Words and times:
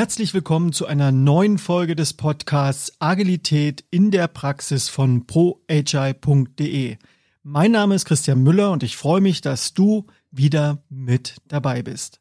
Herzlich 0.00 0.32
willkommen 0.32 0.72
zu 0.72 0.86
einer 0.86 1.12
neuen 1.12 1.58
Folge 1.58 1.94
des 1.94 2.14
Podcasts 2.14 2.90
Agilität 3.00 3.84
in 3.90 4.10
der 4.10 4.28
Praxis 4.28 4.88
von 4.88 5.26
proagi.de. 5.26 6.96
Mein 7.42 7.72
Name 7.72 7.96
ist 7.96 8.06
Christian 8.06 8.42
Müller 8.42 8.70
und 8.70 8.82
ich 8.82 8.96
freue 8.96 9.20
mich, 9.20 9.42
dass 9.42 9.74
du 9.74 10.06
wieder 10.30 10.82
mit 10.88 11.36
dabei 11.48 11.82
bist. 11.82 12.18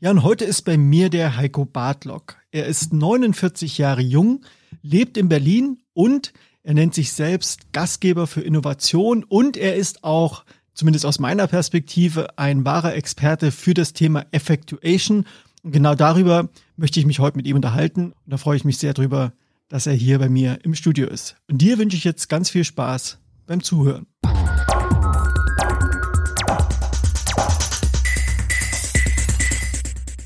Ja, 0.00 0.10
und 0.10 0.24
heute 0.24 0.44
ist 0.44 0.62
bei 0.62 0.76
mir 0.76 1.08
der 1.08 1.36
Heiko 1.36 1.64
Bartlock. 1.64 2.36
Er 2.50 2.66
ist 2.66 2.92
49 2.92 3.78
Jahre 3.78 4.02
jung, 4.02 4.44
lebt 4.82 5.16
in 5.16 5.28
Berlin 5.28 5.78
und 5.92 6.32
er 6.64 6.74
nennt 6.74 6.94
sich 6.94 7.12
selbst 7.12 7.72
Gastgeber 7.72 8.26
für 8.26 8.40
Innovation 8.40 9.22
und 9.22 9.56
er 9.56 9.76
ist 9.76 10.02
auch, 10.02 10.44
zumindest 10.74 11.06
aus 11.06 11.20
meiner 11.20 11.46
Perspektive, 11.46 12.36
ein 12.40 12.64
wahrer 12.64 12.96
Experte 12.96 13.52
für 13.52 13.72
das 13.72 13.92
Thema 13.92 14.26
Effectuation. 14.32 15.26
Und 15.62 15.72
genau 15.72 15.94
darüber 15.94 16.48
möchte 16.76 17.00
ich 17.00 17.06
mich 17.06 17.18
heute 17.18 17.36
mit 17.36 17.46
ihm 17.46 17.56
unterhalten. 17.56 18.12
Und 18.12 18.30
da 18.32 18.36
freue 18.38 18.56
ich 18.56 18.64
mich 18.64 18.78
sehr 18.78 18.94
drüber, 18.94 19.32
dass 19.68 19.86
er 19.86 19.92
hier 19.92 20.18
bei 20.18 20.28
mir 20.28 20.58
im 20.64 20.74
Studio 20.74 21.06
ist. 21.06 21.36
Und 21.50 21.58
dir 21.58 21.78
wünsche 21.78 21.96
ich 21.96 22.04
jetzt 22.04 22.28
ganz 22.28 22.50
viel 22.50 22.64
Spaß 22.64 23.18
beim 23.46 23.62
Zuhören. 23.62 24.06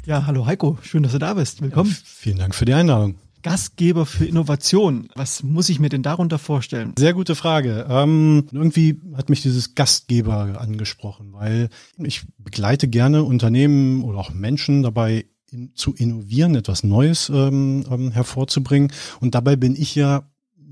Ja, 0.06 0.26
hallo 0.26 0.46
Heiko, 0.46 0.78
schön, 0.82 1.02
dass 1.02 1.12
du 1.12 1.18
da 1.18 1.34
bist. 1.34 1.62
Willkommen. 1.62 1.90
Ja, 1.90 1.96
vielen 2.04 2.38
Dank 2.38 2.54
für 2.54 2.66
die 2.66 2.74
Einladung. 2.74 3.16
Gastgeber 3.44 4.06
für 4.06 4.24
Innovation. 4.24 5.08
Was 5.14 5.42
muss 5.42 5.68
ich 5.68 5.78
mir 5.78 5.90
denn 5.90 6.02
darunter 6.02 6.38
vorstellen? 6.38 6.94
Sehr 6.98 7.12
gute 7.12 7.34
Frage. 7.34 7.86
Ähm, 7.88 8.46
irgendwie 8.50 9.00
hat 9.14 9.28
mich 9.28 9.42
dieses 9.42 9.74
Gastgeber 9.74 10.60
angesprochen, 10.60 11.32
weil 11.32 11.68
ich 11.98 12.22
begleite 12.38 12.88
gerne 12.88 13.22
Unternehmen 13.22 14.02
oder 14.02 14.18
auch 14.18 14.32
Menschen 14.32 14.82
dabei, 14.82 15.26
in, 15.52 15.72
zu 15.74 15.94
innovieren, 15.94 16.54
etwas 16.54 16.84
Neues 16.84 17.28
ähm, 17.28 17.84
ähm, 17.90 18.10
hervorzubringen. 18.10 18.90
Und 19.20 19.34
dabei 19.34 19.56
bin 19.56 19.76
ich 19.76 19.94
ja 19.94 20.26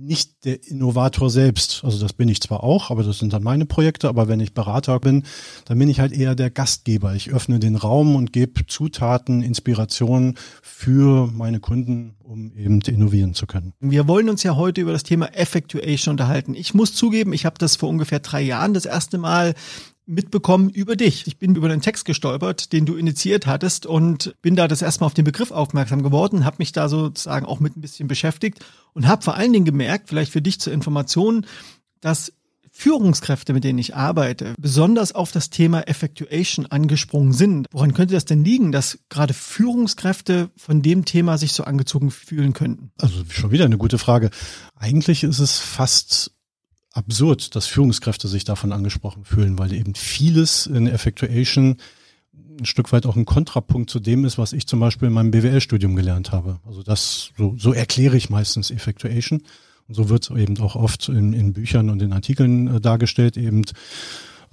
nicht 0.06 0.44
der 0.44 0.66
Innovator 0.68 1.30
selbst. 1.30 1.82
Also 1.84 1.98
das 2.00 2.12
bin 2.12 2.28
ich 2.28 2.40
zwar 2.40 2.62
auch, 2.62 2.90
aber 2.90 3.02
das 3.02 3.18
sind 3.18 3.32
dann 3.32 3.42
meine 3.42 3.66
Projekte. 3.66 4.08
Aber 4.08 4.28
wenn 4.28 4.40
ich 4.40 4.54
Berater 4.54 4.98
bin, 5.00 5.24
dann 5.66 5.78
bin 5.78 5.88
ich 5.88 6.00
halt 6.00 6.12
eher 6.12 6.34
der 6.34 6.50
Gastgeber. 6.50 7.14
Ich 7.14 7.30
öffne 7.30 7.58
den 7.58 7.76
Raum 7.76 8.16
und 8.16 8.32
gebe 8.32 8.66
Zutaten, 8.66 9.42
Inspirationen 9.42 10.36
für 10.62 11.28
meine 11.32 11.60
Kunden, 11.60 12.14
um 12.22 12.52
eben 12.56 12.80
innovieren 12.80 13.34
zu 13.34 13.46
können. 13.46 13.72
Wir 13.80 14.08
wollen 14.08 14.28
uns 14.28 14.42
ja 14.42 14.56
heute 14.56 14.80
über 14.80 14.92
das 14.92 15.02
Thema 15.04 15.26
Effectuation 15.34 16.14
unterhalten. 16.14 16.54
Ich 16.54 16.74
muss 16.74 16.94
zugeben, 16.94 17.32
ich 17.32 17.46
habe 17.46 17.58
das 17.58 17.76
vor 17.76 17.88
ungefähr 17.88 18.20
drei 18.20 18.42
Jahren 18.42 18.74
das 18.74 18.84
erste 18.84 19.18
Mal 19.18 19.54
mitbekommen 20.06 20.70
über 20.70 20.96
dich. 20.96 21.26
Ich 21.26 21.38
bin 21.38 21.54
über 21.54 21.68
den 21.68 21.80
Text 21.80 22.04
gestolpert, 22.04 22.72
den 22.72 22.86
du 22.86 22.96
initiiert 22.96 23.46
hattest 23.46 23.86
und 23.86 24.34
bin 24.42 24.56
da 24.56 24.68
das 24.68 24.82
erstmal 24.82 25.06
auf 25.06 25.14
den 25.14 25.24
Begriff 25.24 25.50
aufmerksam 25.50 26.02
geworden, 26.02 26.44
habe 26.44 26.56
mich 26.58 26.72
da 26.72 26.88
sozusagen 26.88 27.46
auch 27.46 27.60
mit 27.60 27.76
ein 27.76 27.80
bisschen 27.80 28.08
beschäftigt 28.08 28.64
und 28.94 29.06
habe 29.06 29.22
vor 29.22 29.34
allen 29.34 29.52
Dingen 29.52 29.64
gemerkt, 29.64 30.08
vielleicht 30.08 30.32
für 30.32 30.42
dich 30.42 30.60
zur 30.60 30.72
Information, 30.72 31.46
dass 32.00 32.32
Führungskräfte, 32.74 33.52
mit 33.52 33.64
denen 33.64 33.78
ich 33.78 33.94
arbeite, 33.94 34.54
besonders 34.58 35.14
auf 35.14 35.30
das 35.30 35.50
Thema 35.50 35.82
Effectuation 35.82 36.66
angesprungen 36.66 37.34
sind. 37.34 37.66
Woran 37.70 37.92
könnte 37.92 38.14
das 38.14 38.24
denn 38.24 38.44
liegen, 38.44 38.72
dass 38.72 38.98
gerade 39.10 39.34
Führungskräfte 39.34 40.50
von 40.56 40.80
dem 40.80 41.04
Thema 41.04 41.36
sich 41.36 41.52
so 41.52 41.64
angezogen 41.64 42.10
fühlen 42.10 42.54
könnten? 42.54 42.90
Also 42.98 43.22
schon 43.28 43.50
wieder 43.50 43.66
eine 43.66 43.76
gute 43.76 43.98
Frage. 43.98 44.30
Eigentlich 44.74 45.22
ist 45.22 45.38
es 45.38 45.58
fast 45.58 46.32
absurd, 46.92 47.54
dass 47.54 47.66
Führungskräfte 47.66 48.28
sich 48.28 48.44
davon 48.44 48.72
angesprochen 48.72 49.24
fühlen, 49.24 49.58
weil 49.58 49.72
eben 49.72 49.94
vieles 49.94 50.66
in 50.66 50.86
Effectuation 50.86 51.76
ein 52.58 52.66
Stück 52.66 52.92
weit 52.92 53.06
auch 53.06 53.16
ein 53.16 53.24
Kontrapunkt 53.24 53.90
zu 53.90 53.98
dem 53.98 54.24
ist, 54.24 54.38
was 54.38 54.52
ich 54.52 54.66
zum 54.66 54.80
Beispiel 54.80 55.08
in 55.08 55.14
meinem 55.14 55.30
BWL-Studium 55.30 55.96
gelernt 55.96 56.32
habe. 56.32 56.60
Also 56.66 56.82
das, 56.82 57.30
so, 57.36 57.54
so 57.58 57.72
erkläre 57.72 58.16
ich 58.16 58.30
meistens 58.30 58.70
Effectuation. 58.70 59.42
Und 59.88 59.94
so 59.94 60.08
wird 60.08 60.24
es 60.24 60.36
eben 60.36 60.58
auch 60.60 60.76
oft 60.76 61.08
in, 61.08 61.32
in 61.32 61.52
Büchern 61.52 61.90
und 61.90 62.00
in 62.02 62.12
Artikeln 62.12 62.68
äh, 62.68 62.80
dargestellt, 62.80 63.36
eben 63.36 63.64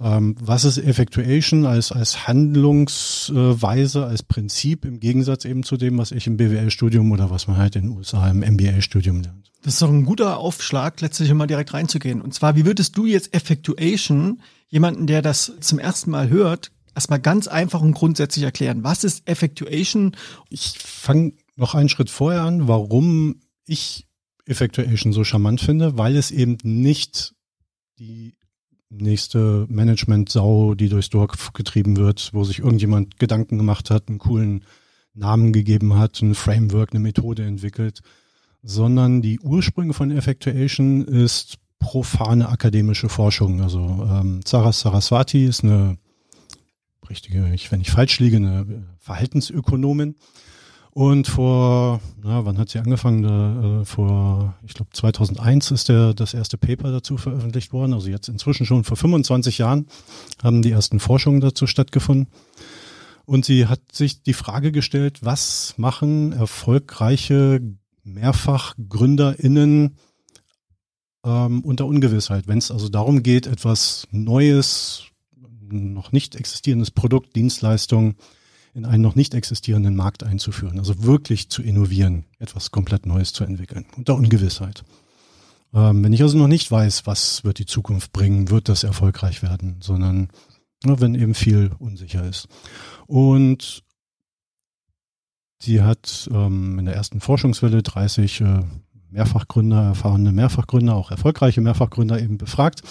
ähm, 0.02 0.34
was 0.40 0.64
ist 0.64 0.78
Effectuation 0.78 1.66
als, 1.66 1.92
als 1.92 2.26
Handlungsweise, 2.26 4.06
als 4.06 4.22
Prinzip 4.22 4.86
im 4.86 4.98
Gegensatz 4.98 5.44
eben 5.44 5.62
zu 5.62 5.76
dem, 5.76 5.98
was 5.98 6.10
ich 6.10 6.26
im 6.26 6.38
BWL-Studium 6.38 7.12
oder 7.12 7.30
was 7.30 7.46
man 7.46 7.58
halt 7.58 7.76
in 7.76 7.82
den 7.82 7.96
USA 7.96 8.30
im 8.30 8.38
MBA-Studium 8.38 9.20
lernt? 9.20 9.50
Das 9.62 9.74
ist 9.74 9.82
doch 9.82 9.90
ein 9.90 10.06
guter 10.06 10.38
Aufschlag, 10.38 11.02
letztlich 11.02 11.32
mal 11.34 11.46
direkt 11.46 11.74
reinzugehen. 11.74 12.22
Und 12.22 12.32
zwar, 12.32 12.56
wie 12.56 12.64
würdest 12.64 12.96
du 12.96 13.04
jetzt 13.04 13.34
Effectuation 13.34 14.40
jemanden, 14.68 15.06
der 15.06 15.20
das 15.20 15.52
zum 15.60 15.78
ersten 15.78 16.10
Mal 16.10 16.30
hört, 16.30 16.72
erstmal 16.94 17.20
ganz 17.20 17.46
einfach 17.46 17.82
und 17.82 17.92
grundsätzlich 17.92 18.44
erklären? 18.44 18.82
Was 18.82 19.04
ist 19.04 19.28
Effectuation? 19.28 20.16
Ich 20.48 20.78
fange 20.78 21.34
noch 21.56 21.74
einen 21.74 21.90
Schritt 21.90 22.08
vorher 22.08 22.42
an, 22.42 22.68
warum 22.68 23.42
ich 23.66 24.06
Effectuation 24.46 25.12
so 25.12 25.24
charmant 25.24 25.60
finde, 25.60 25.98
weil 25.98 26.16
es 26.16 26.30
eben 26.30 26.56
nicht 26.62 27.34
die 27.98 28.34
nächste 28.90 29.66
Management-Sau, 29.68 30.74
die 30.74 30.88
durchs 30.88 31.10
Dorf 31.10 31.52
getrieben 31.52 31.96
wird, 31.96 32.30
wo 32.32 32.44
sich 32.44 32.58
irgendjemand 32.58 33.18
Gedanken 33.18 33.56
gemacht 33.56 33.90
hat, 33.90 34.08
einen 34.08 34.18
coolen 34.18 34.64
Namen 35.14 35.52
gegeben 35.52 35.96
hat, 35.96 36.20
ein 36.22 36.34
Framework, 36.34 36.90
eine 36.92 37.00
Methode 37.00 37.44
entwickelt, 37.44 38.00
sondern 38.62 39.22
die 39.22 39.40
Ursprünge 39.40 39.94
von 39.94 40.10
Effectuation 40.10 41.04
ist 41.04 41.58
profane 41.78 42.48
akademische 42.48 43.08
Forschung. 43.08 43.62
Also 43.62 43.78
ähm, 44.10 44.40
Saras 44.44 44.80
Saraswati 44.80 45.46
ist 45.46 45.64
eine 45.64 45.96
richtige, 47.08 47.52
ich, 47.54 47.72
wenn 47.72 47.80
ich 47.80 47.90
falsch 47.90 48.20
liege, 48.20 48.36
eine 48.36 48.84
Verhaltensökonomin. 48.98 50.16
Und 50.92 51.28
vor, 51.28 52.00
na, 52.22 52.44
wann 52.44 52.58
hat 52.58 52.68
sie 52.68 52.80
angefangen? 52.80 53.22
Da, 53.22 53.80
äh, 53.80 53.84
vor, 53.84 54.54
ich 54.66 54.74
glaube 54.74 54.90
2001 54.92 55.70
ist 55.70 55.88
der 55.88 56.14
das 56.14 56.34
erste 56.34 56.58
Paper 56.58 56.90
dazu 56.90 57.16
veröffentlicht 57.16 57.72
worden. 57.72 57.94
Also 57.94 58.08
jetzt 58.08 58.28
inzwischen 58.28 58.66
schon 58.66 58.82
vor 58.82 58.96
25 58.96 59.58
Jahren 59.58 59.86
haben 60.42 60.62
die 60.62 60.72
ersten 60.72 60.98
Forschungen 60.98 61.40
dazu 61.40 61.66
stattgefunden. 61.66 62.26
Und 63.24 63.44
sie 63.44 63.66
hat 63.66 63.80
sich 63.92 64.22
die 64.22 64.32
Frage 64.32 64.72
gestellt, 64.72 65.20
was 65.22 65.74
machen 65.76 66.32
erfolgreiche 66.32 67.60
mehrfach 68.02 68.74
GründerInnen 68.88 69.96
ähm, 71.24 71.60
unter 71.60 71.86
Ungewissheit, 71.86 72.48
wenn 72.48 72.58
es 72.58 72.72
also 72.72 72.88
darum 72.88 73.22
geht, 73.22 73.46
etwas 73.46 74.08
Neues, 74.10 75.04
noch 75.60 76.10
nicht 76.10 76.34
existierendes 76.34 76.90
Produkt, 76.90 77.36
Dienstleistung 77.36 78.16
in 78.74 78.84
einen 78.84 79.02
noch 79.02 79.14
nicht 79.14 79.34
existierenden 79.34 79.96
Markt 79.96 80.22
einzuführen. 80.22 80.78
Also 80.78 81.02
wirklich 81.02 81.48
zu 81.48 81.62
innovieren, 81.62 82.24
etwas 82.38 82.70
komplett 82.70 83.06
Neues 83.06 83.32
zu 83.32 83.44
entwickeln, 83.44 83.86
unter 83.96 84.14
Ungewissheit. 84.14 84.84
Ähm, 85.74 86.04
wenn 86.04 86.12
ich 86.12 86.22
also 86.22 86.38
noch 86.38 86.48
nicht 86.48 86.70
weiß, 86.70 87.06
was 87.06 87.44
wird 87.44 87.58
die 87.58 87.66
Zukunft 87.66 88.12
bringen, 88.12 88.50
wird 88.50 88.68
das 88.68 88.84
erfolgreich 88.84 89.42
werden, 89.42 89.76
sondern 89.80 90.28
na, 90.84 91.00
wenn 91.00 91.14
eben 91.14 91.34
viel 91.34 91.72
unsicher 91.78 92.26
ist. 92.26 92.48
Und 93.06 93.82
Sie 95.62 95.82
hat 95.82 96.28
ähm, 96.32 96.78
in 96.78 96.86
der 96.86 96.94
ersten 96.94 97.20
Forschungswelle 97.20 97.82
30 97.82 98.40
äh, 98.40 98.60
Mehrfachgründer, 99.10 99.82
erfahrene 99.82 100.32
Mehrfachgründer, 100.32 100.94
auch 100.94 101.10
erfolgreiche 101.10 101.60
Mehrfachgründer 101.60 102.20
eben 102.20 102.38
befragt, 102.38 102.82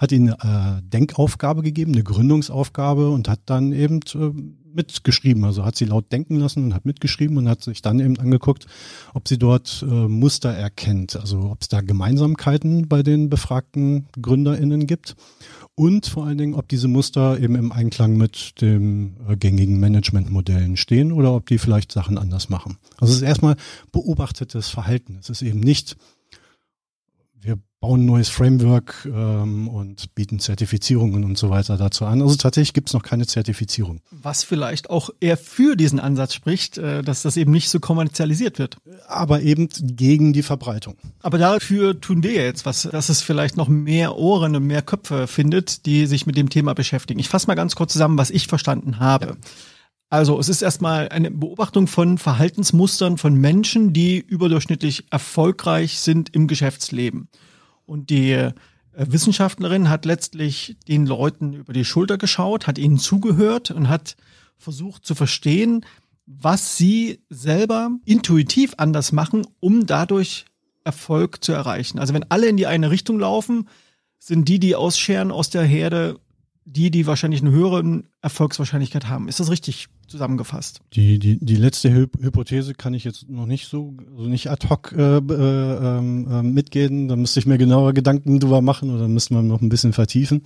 hat 0.00 0.10
ihnen 0.10 0.28
äh, 0.28 0.80
Denkaufgabe 0.82 1.62
gegeben, 1.62 1.92
eine 1.92 2.02
Gründungsaufgabe 2.02 3.10
und 3.10 3.28
hat 3.28 3.40
dann 3.44 3.72
eben 3.72 4.00
äh, 4.14 4.30
mitgeschrieben. 4.74 5.44
Also 5.44 5.64
hat 5.64 5.76
sie 5.76 5.84
laut 5.84 6.10
denken 6.12 6.36
lassen 6.36 6.64
und 6.64 6.74
hat 6.74 6.84
mitgeschrieben 6.84 7.36
und 7.36 7.48
hat 7.48 7.62
sich 7.62 7.82
dann 7.82 8.00
eben 8.00 8.18
angeguckt, 8.18 8.66
ob 9.14 9.28
sie 9.28 9.38
dort 9.38 9.84
äh, 9.88 10.08
Muster 10.08 10.50
erkennt, 10.50 11.16
also 11.16 11.50
ob 11.50 11.62
es 11.62 11.68
da 11.68 11.80
Gemeinsamkeiten 11.80 12.88
bei 12.88 13.02
den 13.02 13.30
befragten 13.30 14.06
GründerInnen 14.20 14.86
gibt 14.86 15.16
und 15.76 16.06
vor 16.06 16.26
allen 16.26 16.38
Dingen, 16.38 16.54
ob 16.54 16.68
diese 16.68 16.86
Muster 16.86 17.40
eben 17.40 17.56
im 17.56 17.72
Einklang 17.72 18.16
mit 18.16 18.60
den 18.60 19.16
äh, 19.28 19.36
gängigen 19.36 19.80
Managementmodellen 19.80 20.76
stehen 20.76 21.10
oder 21.10 21.34
ob 21.34 21.46
die 21.46 21.58
vielleicht 21.58 21.90
Sachen 21.90 22.16
anders 22.16 22.48
machen. 22.48 22.78
Also 22.98 23.12
es 23.12 23.18
ist 23.18 23.26
erstmal 23.26 23.56
beobachtetes 23.90 24.68
Verhalten. 24.68 25.18
Es 25.20 25.30
ist 25.30 25.42
eben 25.42 25.60
nicht, 25.60 25.96
wir 27.44 27.58
bauen 27.80 28.00
ein 28.00 28.06
neues 28.06 28.30
Framework 28.30 29.06
ähm, 29.06 29.68
und 29.68 30.14
bieten 30.14 30.38
Zertifizierungen 30.38 31.22
und 31.22 31.36
so 31.36 31.50
weiter 31.50 31.76
dazu 31.76 32.06
an. 32.06 32.22
Also 32.22 32.36
tatsächlich 32.36 32.72
gibt 32.72 32.88
es 32.88 32.94
noch 32.94 33.02
keine 33.02 33.26
Zertifizierung. 33.26 34.00
Was 34.10 34.42
vielleicht 34.42 34.88
auch 34.88 35.10
eher 35.20 35.36
für 35.36 35.76
diesen 35.76 36.00
Ansatz 36.00 36.32
spricht, 36.32 36.78
äh, 36.78 37.02
dass 37.02 37.20
das 37.20 37.36
eben 37.36 37.52
nicht 37.52 37.68
so 37.68 37.80
kommerzialisiert 37.80 38.58
wird. 38.58 38.78
Aber 39.06 39.42
eben 39.42 39.68
gegen 39.82 40.32
die 40.32 40.42
Verbreitung. 40.42 40.96
Aber 41.20 41.36
dafür 41.36 42.00
tun 42.00 42.22
wir 42.22 42.32
jetzt 42.32 42.64
was, 42.64 42.88
dass 42.90 43.10
es 43.10 43.20
vielleicht 43.20 43.58
noch 43.58 43.68
mehr 43.68 44.16
Ohren 44.16 44.56
und 44.56 44.66
mehr 44.66 44.82
Köpfe 44.82 45.26
findet, 45.26 45.84
die 45.84 46.06
sich 46.06 46.24
mit 46.24 46.38
dem 46.38 46.48
Thema 46.48 46.74
beschäftigen. 46.74 47.20
Ich 47.20 47.28
fasse 47.28 47.48
mal 47.48 47.54
ganz 47.54 47.76
kurz 47.76 47.92
zusammen, 47.92 48.16
was 48.16 48.30
ich 48.30 48.46
verstanden 48.46 48.98
habe. 48.98 49.26
Ja. 49.26 49.34
Also 50.14 50.38
es 50.38 50.48
ist 50.48 50.62
erstmal 50.62 51.08
eine 51.08 51.32
Beobachtung 51.32 51.88
von 51.88 52.18
Verhaltensmustern 52.18 53.18
von 53.18 53.34
Menschen, 53.34 53.92
die 53.92 54.18
überdurchschnittlich 54.18 55.06
erfolgreich 55.10 55.98
sind 55.98 56.32
im 56.36 56.46
Geschäftsleben. 56.46 57.26
Und 57.84 58.10
die 58.10 58.30
äh, 58.30 58.52
Wissenschaftlerin 58.94 59.90
hat 59.90 60.04
letztlich 60.04 60.76
den 60.86 61.04
Leuten 61.04 61.52
über 61.54 61.72
die 61.72 61.84
Schulter 61.84 62.16
geschaut, 62.16 62.68
hat 62.68 62.78
ihnen 62.78 62.98
zugehört 62.98 63.72
und 63.72 63.88
hat 63.88 64.14
versucht 64.56 65.04
zu 65.04 65.16
verstehen, 65.16 65.84
was 66.26 66.76
Sie 66.78 67.18
selber 67.28 67.90
intuitiv 68.04 68.74
anders 68.76 69.10
machen, 69.10 69.44
um 69.58 69.84
dadurch 69.84 70.44
Erfolg 70.84 71.42
zu 71.42 71.50
erreichen. 71.50 71.98
Also 71.98 72.14
wenn 72.14 72.30
alle 72.30 72.46
in 72.46 72.56
die 72.56 72.68
eine 72.68 72.92
Richtung 72.92 73.18
laufen, 73.18 73.68
sind 74.20 74.48
die, 74.48 74.60
die 74.60 74.76
ausscheren 74.76 75.32
aus 75.32 75.50
der 75.50 75.64
Herde, 75.64 76.20
die, 76.64 76.90
die 76.90 77.06
wahrscheinlich 77.06 77.42
eine 77.42 77.50
höhere 77.50 78.02
Erfolgswahrscheinlichkeit 78.22 79.08
haben. 79.08 79.28
Ist 79.28 79.40
das 79.40 79.50
richtig 79.50 79.88
zusammengefasst? 80.06 80.80
Die, 80.94 81.18
die, 81.18 81.38
die 81.38 81.56
letzte 81.56 81.92
Hypothese 81.92 82.74
kann 82.74 82.94
ich 82.94 83.04
jetzt 83.04 83.28
noch 83.28 83.46
nicht 83.46 83.68
so, 83.68 83.94
also 84.16 84.28
nicht 84.28 84.50
ad 84.50 84.68
hoc 84.68 84.92
äh, 84.92 85.18
äh, 85.18 85.98
äh, 85.98 86.42
mitgehen. 86.42 87.08
Da 87.08 87.16
müsste 87.16 87.40
ich 87.40 87.46
mir 87.46 87.58
genauer 87.58 87.92
Gedanken 87.92 88.40
drüber 88.40 88.62
machen 88.62 88.90
oder 88.90 89.08
müsste 89.08 89.34
man 89.34 89.46
noch 89.46 89.60
ein 89.60 89.68
bisschen 89.68 89.92
vertiefen. 89.92 90.42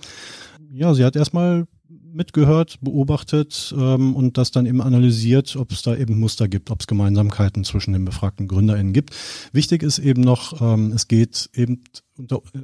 Ja, 0.71 0.93
sie 0.93 1.05
hat 1.05 1.15
erstmal 1.15 1.65
mitgehört, 2.11 2.79
beobachtet 2.81 3.73
ähm, 3.77 4.15
und 4.15 4.37
das 4.37 4.51
dann 4.51 4.65
eben 4.65 4.81
analysiert, 4.81 5.55
ob 5.55 5.71
es 5.71 5.81
da 5.83 5.95
eben 5.95 6.19
Muster 6.19 6.47
gibt, 6.47 6.71
ob 6.71 6.81
es 6.81 6.87
Gemeinsamkeiten 6.87 7.63
zwischen 7.63 7.93
den 7.93 8.05
befragten 8.05 8.47
GründerInnen 8.47 8.93
gibt. 8.93 9.15
Wichtig 9.51 9.83
ist 9.83 9.99
eben 9.99 10.21
noch, 10.21 10.61
ähm, 10.61 10.91
es 10.91 11.07
geht 11.07 11.49
eben 11.53 11.83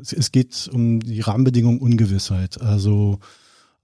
es 0.02 0.32
geht 0.34 0.70
um 0.74 1.00
die 1.00 1.22
Rahmenbedingungen 1.22 1.80
Ungewissheit. 1.80 2.60
Also 2.60 3.20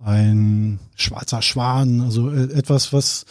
ein 0.03 0.80
schwarzer 0.95 1.42
Schwan, 1.42 2.01
also 2.01 2.31
äh, 2.31 2.51
etwas, 2.53 2.94
was 2.94 3.25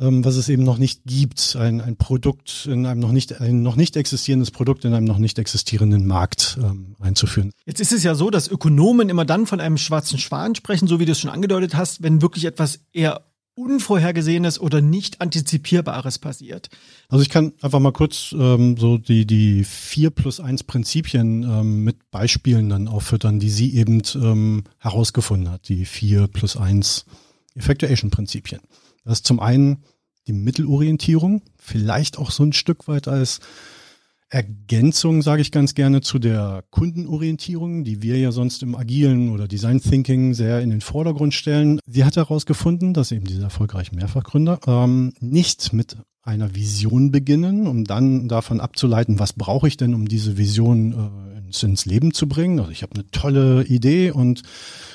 ähm, 0.00 0.24
was 0.24 0.36
es 0.36 0.48
eben 0.48 0.62
noch 0.62 0.78
nicht 0.78 1.02
gibt, 1.04 1.56
ein, 1.56 1.80
ein 1.80 1.96
Produkt 1.96 2.66
in 2.70 2.86
einem 2.86 3.00
noch 3.00 3.12
nicht, 3.12 3.40
ein 3.40 3.62
noch 3.62 3.76
nicht 3.76 3.96
existierendes 3.96 4.50
Produkt 4.50 4.84
in 4.84 4.94
einem 4.94 5.04
noch 5.06 5.18
nicht 5.18 5.38
existierenden 5.38 6.06
Markt 6.06 6.58
ähm, 6.62 6.96
einzuführen. 7.00 7.52
Jetzt 7.66 7.80
ist 7.80 7.92
es 7.92 8.02
ja 8.02 8.14
so, 8.14 8.30
dass 8.30 8.48
Ökonomen 8.48 9.08
immer 9.08 9.24
dann 9.24 9.46
von 9.46 9.60
einem 9.60 9.76
schwarzen 9.76 10.18
Schwan 10.18 10.54
sprechen, 10.54 10.88
so 10.88 11.00
wie 11.00 11.04
du 11.04 11.12
es 11.12 11.20
schon 11.20 11.30
angedeutet 11.30 11.74
hast, 11.74 12.02
wenn 12.02 12.22
wirklich 12.22 12.46
etwas 12.46 12.80
eher 12.92 13.22
Unvorhergesehenes 13.60 14.58
oder 14.60 14.80
nicht 14.80 15.20
antizipierbares 15.20 16.18
passiert. 16.18 16.70
Also 17.08 17.22
ich 17.22 17.28
kann 17.28 17.52
einfach 17.60 17.78
mal 17.78 17.92
kurz 17.92 18.34
ähm, 18.36 18.76
so 18.78 18.96
die, 18.96 19.26
die 19.26 19.64
vier 19.64 20.10
plus 20.10 20.40
eins 20.40 20.64
Prinzipien 20.64 21.42
ähm, 21.42 21.84
mit 21.84 22.10
Beispielen 22.10 22.70
dann 22.70 22.88
auffüttern, 22.88 23.38
die 23.38 23.50
sie 23.50 23.74
eben 23.74 24.02
ähm, 24.14 24.64
herausgefunden 24.78 25.50
hat, 25.50 25.68
die 25.68 25.84
vier 25.84 26.26
plus 26.26 26.56
eins 26.56 27.04
Effectuation-Prinzipien. 27.54 28.60
Das 29.04 29.18
ist 29.18 29.26
zum 29.26 29.40
einen 29.40 29.84
die 30.26 30.32
Mittelorientierung, 30.32 31.42
vielleicht 31.56 32.18
auch 32.18 32.30
so 32.30 32.42
ein 32.42 32.52
Stück 32.52 32.88
weit 32.88 33.08
als 33.08 33.40
Ergänzung, 34.30 35.22
sage 35.22 35.42
ich 35.42 35.50
ganz 35.50 35.74
gerne, 35.74 36.00
zu 36.00 36.20
der 36.20 36.62
Kundenorientierung, 36.70 37.82
die 37.82 38.00
wir 38.00 38.16
ja 38.16 38.30
sonst 38.30 38.62
im 38.62 38.76
agilen 38.76 39.30
oder 39.30 39.48
Design 39.48 39.80
Thinking 39.80 40.34
sehr 40.34 40.60
in 40.60 40.70
den 40.70 40.80
Vordergrund 40.80 41.34
stellen. 41.34 41.80
Sie 41.86 42.04
hat 42.04 42.16
herausgefunden, 42.16 42.94
dass 42.94 43.10
eben 43.10 43.26
diese 43.26 43.42
erfolgreichen 43.42 43.96
Mehrfachgründer 43.96 44.60
ähm, 44.66 45.12
nicht 45.18 45.72
mit 45.72 45.96
einer 46.22 46.54
Vision 46.54 47.10
beginnen, 47.10 47.66
um 47.66 47.84
dann 47.84 48.28
davon 48.28 48.60
abzuleiten, 48.60 49.18
was 49.18 49.32
brauche 49.32 49.68
ich 49.68 49.76
denn, 49.76 49.94
um 49.94 50.06
diese 50.06 50.36
Vision 50.36 50.92
äh, 50.92 51.38
ins, 51.46 51.62
ins 51.62 51.86
Leben 51.86 52.12
zu 52.12 52.28
bringen. 52.28 52.58
Also 52.60 52.70
ich 52.70 52.82
habe 52.82 52.94
eine 52.94 53.10
tolle 53.10 53.64
Idee 53.64 54.10
und 54.10 54.42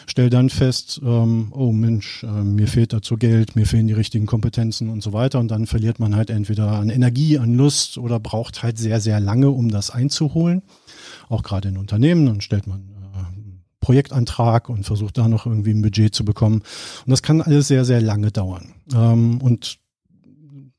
stelle 0.08 0.30
dann 0.30 0.50
fest, 0.50 1.02
ähm, 1.04 1.52
oh 1.52 1.72
Mensch, 1.72 2.24
äh, 2.24 2.28
mir 2.28 2.68
fehlt 2.68 2.94
dazu 2.94 3.18
Geld, 3.18 3.56
mir 3.56 3.66
fehlen 3.66 3.88
die 3.88 3.94
richtigen 3.94 4.28
Kompetenzen 4.28 4.90
und 4.90 5.02
so 5.02 5.14
weiter. 5.14 5.40
Und 5.40 5.50
dann 5.50 5.66
verliert 5.66 6.00
man 6.00 6.16
halt 6.16 6.30
entweder 6.30 6.74
an 6.74 6.90
Energie, 6.90 7.40
an 7.40 7.56
Lust 7.56 7.98
oder 7.98 8.20
braucht 8.20 8.62
halt 8.62 8.78
sehr, 8.78 9.02
sehr 9.02 9.20
lange, 9.20 9.50
um 9.50 9.70
das 9.70 9.90
einzuholen. 9.90 10.62
Auch 11.28 11.42
gerade 11.42 11.70
in 11.70 11.78
Unternehmen, 11.78 12.28
dann 12.28 12.42
stellt 12.42 12.68
man 12.68 12.82
äh, 12.82 13.56
Projektantrag 13.80 14.70
und 14.70 14.86
versucht 14.86 15.18
da 15.18 15.28
noch 15.28 15.48
irgendwie 15.48 15.72
ein 15.72 15.82
Budget 15.82 16.14
zu 16.14 16.24
bekommen. 16.24 16.62
Und 17.06 17.10
das 17.10 17.24
kann 17.24 17.42
alles 17.42 17.68
sehr, 17.68 17.84
sehr 17.84 18.02
lange 18.02 18.32
dauern. 18.32 18.76
Ähm, 18.94 19.42
und 19.42 19.80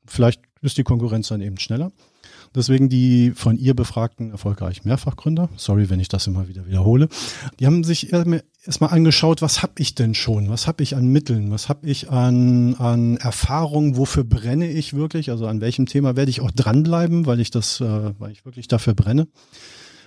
vielleicht 0.07 0.41
ist 0.61 0.77
die 0.77 0.83
Konkurrenz 0.83 1.27
dann 1.27 1.41
eben 1.41 1.59
schneller. 1.59 1.91
Deswegen 2.55 2.89
die 2.89 3.33
von 3.35 3.57
ihr 3.57 3.75
befragten 3.75 4.31
erfolgreichen 4.31 4.87
Mehrfachgründer, 4.87 5.49
sorry, 5.57 5.89
wenn 5.89 5.99
ich 5.99 6.07
das 6.07 6.27
immer 6.27 6.47
wieder 6.47 6.65
wiederhole, 6.65 7.09
die 7.59 7.65
haben 7.65 7.83
sich 7.83 8.11
erstmal 8.13 8.89
angeschaut, 8.89 9.41
was 9.41 9.61
habe 9.61 9.73
ich 9.77 9.95
denn 9.95 10.13
schon, 10.15 10.49
was 10.49 10.65
habe 10.65 10.81
ich 10.81 10.95
an 10.95 11.07
Mitteln, 11.07 11.51
was 11.51 11.69
habe 11.69 11.87
ich 11.87 12.09
an, 12.09 12.75
an 12.75 13.17
Erfahrung, 13.17 13.97
wofür 13.97 14.23
brenne 14.23 14.69
ich 14.69 14.93
wirklich, 14.93 15.29
also 15.29 15.45
an 15.45 15.61
welchem 15.61 15.85
Thema 15.85 16.15
werde 16.15 16.31
ich 16.31 16.41
auch 16.41 16.51
dranbleiben, 16.51 17.25
weil 17.25 17.39
ich 17.39 17.51
das, 17.51 17.81
äh, 17.81 18.13
weil 18.17 18.31
ich 18.31 18.45
wirklich 18.45 18.67
dafür 18.67 18.93
brenne. 18.93 19.27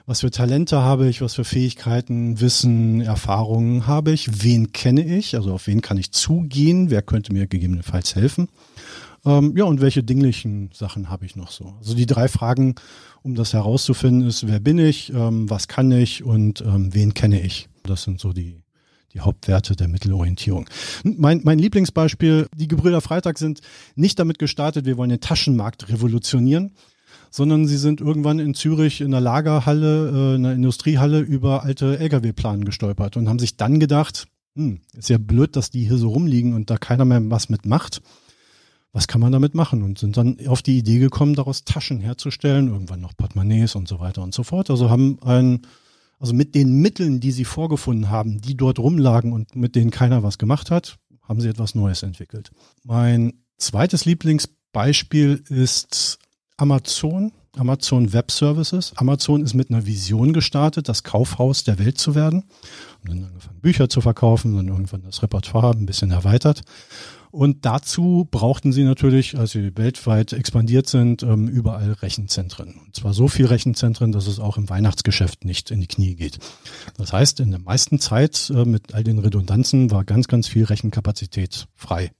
Was 0.06 0.20
für 0.20 0.30
Talente 0.30 0.80
habe 0.80 1.08
ich, 1.08 1.20
was 1.20 1.34
für 1.34 1.44
Fähigkeiten, 1.44 2.40
Wissen, 2.40 3.00
Erfahrungen 3.00 3.86
habe 3.86 4.10
ich, 4.10 4.42
wen 4.42 4.72
kenne 4.72 5.04
ich, 5.04 5.36
also 5.36 5.52
auf 5.52 5.66
wen 5.66 5.82
kann 5.82 5.98
ich 5.98 6.10
zugehen, 6.10 6.90
wer 6.90 7.02
könnte 7.02 7.32
mir 7.32 7.46
gegebenenfalls 7.46 8.16
helfen 8.16 8.48
ähm, 9.24 9.54
ja, 9.56 9.64
und 9.64 9.80
welche 9.80 10.02
dinglichen 10.02 10.70
Sachen 10.72 11.10
habe 11.10 11.26
ich 11.26 11.36
noch 11.36 11.50
so? 11.50 11.74
Also 11.78 11.94
die 11.94 12.06
drei 12.06 12.28
Fragen, 12.28 12.74
um 13.22 13.34
das 13.34 13.52
herauszufinden, 13.52 14.26
ist, 14.26 14.46
wer 14.46 14.60
bin 14.60 14.78
ich, 14.78 15.12
ähm, 15.12 15.50
was 15.50 15.68
kann 15.68 15.90
ich 15.92 16.24
und 16.24 16.62
ähm, 16.62 16.94
wen 16.94 17.12
kenne 17.12 17.40
ich? 17.40 17.68
Das 17.82 18.02
sind 18.02 18.18
so 18.18 18.32
die, 18.32 18.62
die 19.12 19.20
Hauptwerte 19.20 19.76
der 19.76 19.88
Mittelorientierung. 19.88 20.68
Mein, 21.04 21.42
mein 21.44 21.58
Lieblingsbeispiel, 21.58 22.46
die 22.56 22.68
Gebrüder 22.68 23.02
Freitag 23.02 23.38
sind 23.38 23.60
nicht 23.94 24.18
damit 24.18 24.38
gestartet, 24.38 24.86
wir 24.86 24.96
wollen 24.96 25.10
den 25.10 25.20
Taschenmarkt 25.20 25.90
revolutionieren, 25.90 26.72
sondern 27.30 27.66
sie 27.66 27.76
sind 27.76 28.00
irgendwann 28.00 28.38
in 28.38 28.54
Zürich 28.54 29.02
in 29.02 29.08
einer 29.08 29.20
Lagerhalle, 29.20 30.08
äh, 30.08 30.34
in 30.36 30.46
einer 30.46 30.54
Industriehalle 30.54 31.20
über 31.20 31.62
alte 31.62 31.98
Lkw-Planen 31.98 32.64
gestolpert 32.64 33.18
und 33.18 33.28
haben 33.28 33.38
sich 33.38 33.58
dann 33.58 33.80
gedacht, 33.80 34.28
hm, 34.56 34.80
ist 34.96 35.10
ja 35.10 35.18
blöd, 35.18 35.56
dass 35.56 35.70
die 35.70 35.86
hier 35.86 35.98
so 35.98 36.08
rumliegen 36.08 36.54
und 36.54 36.70
da 36.70 36.78
keiner 36.78 37.04
mehr 37.04 37.20
was 37.30 37.50
mitmacht 37.50 38.00
was 38.92 39.06
kann 39.06 39.20
man 39.20 39.32
damit 39.32 39.54
machen? 39.54 39.82
Und 39.82 39.98
sind 39.98 40.16
dann 40.16 40.36
auf 40.46 40.62
die 40.62 40.78
Idee 40.78 40.98
gekommen, 40.98 41.34
daraus 41.34 41.64
Taschen 41.64 42.00
herzustellen, 42.00 42.68
irgendwann 42.68 43.00
noch 43.00 43.16
Portemonnaies 43.16 43.74
und 43.74 43.88
so 43.88 44.00
weiter 44.00 44.22
und 44.22 44.34
so 44.34 44.42
fort. 44.42 44.70
Also 44.70 44.90
haben 44.90 45.18
ein, 45.22 45.62
also 46.18 46.34
mit 46.34 46.54
den 46.54 46.80
Mitteln, 46.80 47.20
die 47.20 47.32
sie 47.32 47.44
vorgefunden 47.44 48.10
haben, 48.10 48.40
die 48.40 48.56
dort 48.56 48.78
rumlagen 48.78 49.32
und 49.32 49.54
mit 49.54 49.76
denen 49.76 49.90
keiner 49.90 50.22
was 50.22 50.38
gemacht 50.38 50.70
hat, 50.70 50.96
haben 51.22 51.40
sie 51.40 51.48
etwas 51.48 51.74
Neues 51.74 52.02
entwickelt. 52.02 52.50
Mein 52.82 53.34
zweites 53.56 54.04
Lieblingsbeispiel 54.04 55.44
ist 55.48 56.18
Amazon. 56.56 57.32
Amazon 57.56 58.12
Web 58.12 58.30
Services. 58.30 58.92
Amazon 58.96 59.42
ist 59.42 59.54
mit 59.54 59.70
einer 59.70 59.84
Vision 59.84 60.32
gestartet, 60.32 60.88
das 60.88 61.02
Kaufhaus 61.02 61.64
der 61.64 61.80
Welt 61.80 61.98
zu 61.98 62.14
werden. 62.14 62.44
Und 63.02 63.10
dann 63.10 63.24
angefangen, 63.24 63.60
Bücher 63.60 63.88
zu 63.88 64.00
verkaufen, 64.00 64.56
dann 64.56 64.68
irgendwann 64.68 65.02
das 65.02 65.22
Repertoire 65.22 65.76
ein 65.76 65.86
bisschen 65.86 66.12
erweitert. 66.12 66.62
Und 67.30 67.64
dazu 67.64 68.26
brauchten 68.30 68.72
sie 68.72 68.82
natürlich, 68.82 69.38
als 69.38 69.52
sie 69.52 69.76
weltweit 69.76 70.32
expandiert 70.32 70.88
sind, 70.88 71.22
ähm, 71.22 71.46
überall 71.48 71.92
Rechenzentren. 71.92 72.74
Und 72.84 72.96
zwar 72.96 73.14
so 73.14 73.28
viel 73.28 73.46
Rechenzentren, 73.46 74.10
dass 74.10 74.26
es 74.26 74.40
auch 74.40 74.56
im 74.56 74.68
Weihnachtsgeschäft 74.68 75.44
nicht 75.44 75.70
in 75.70 75.80
die 75.80 75.86
Knie 75.86 76.16
geht. 76.16 76.38
Das 76.96 77.12
heißt, 77.12 77.40
in 77.40 77.50
der 77.50 77.60
meisten 77.60 78.00
Zeit 78.00 78.50
äh, 78.54 78.64
mit 78.64 78.94
all 78.94 79.04
den 79.04 79.18
Redundanzen 79.20 79.90
war 79.90 80.04
ganz, 80.04 80.26
ganz 80.26 80.48
viel 80.48 80.64
Rechenkapazität 80.64 81.68
frei. 81.74 82.10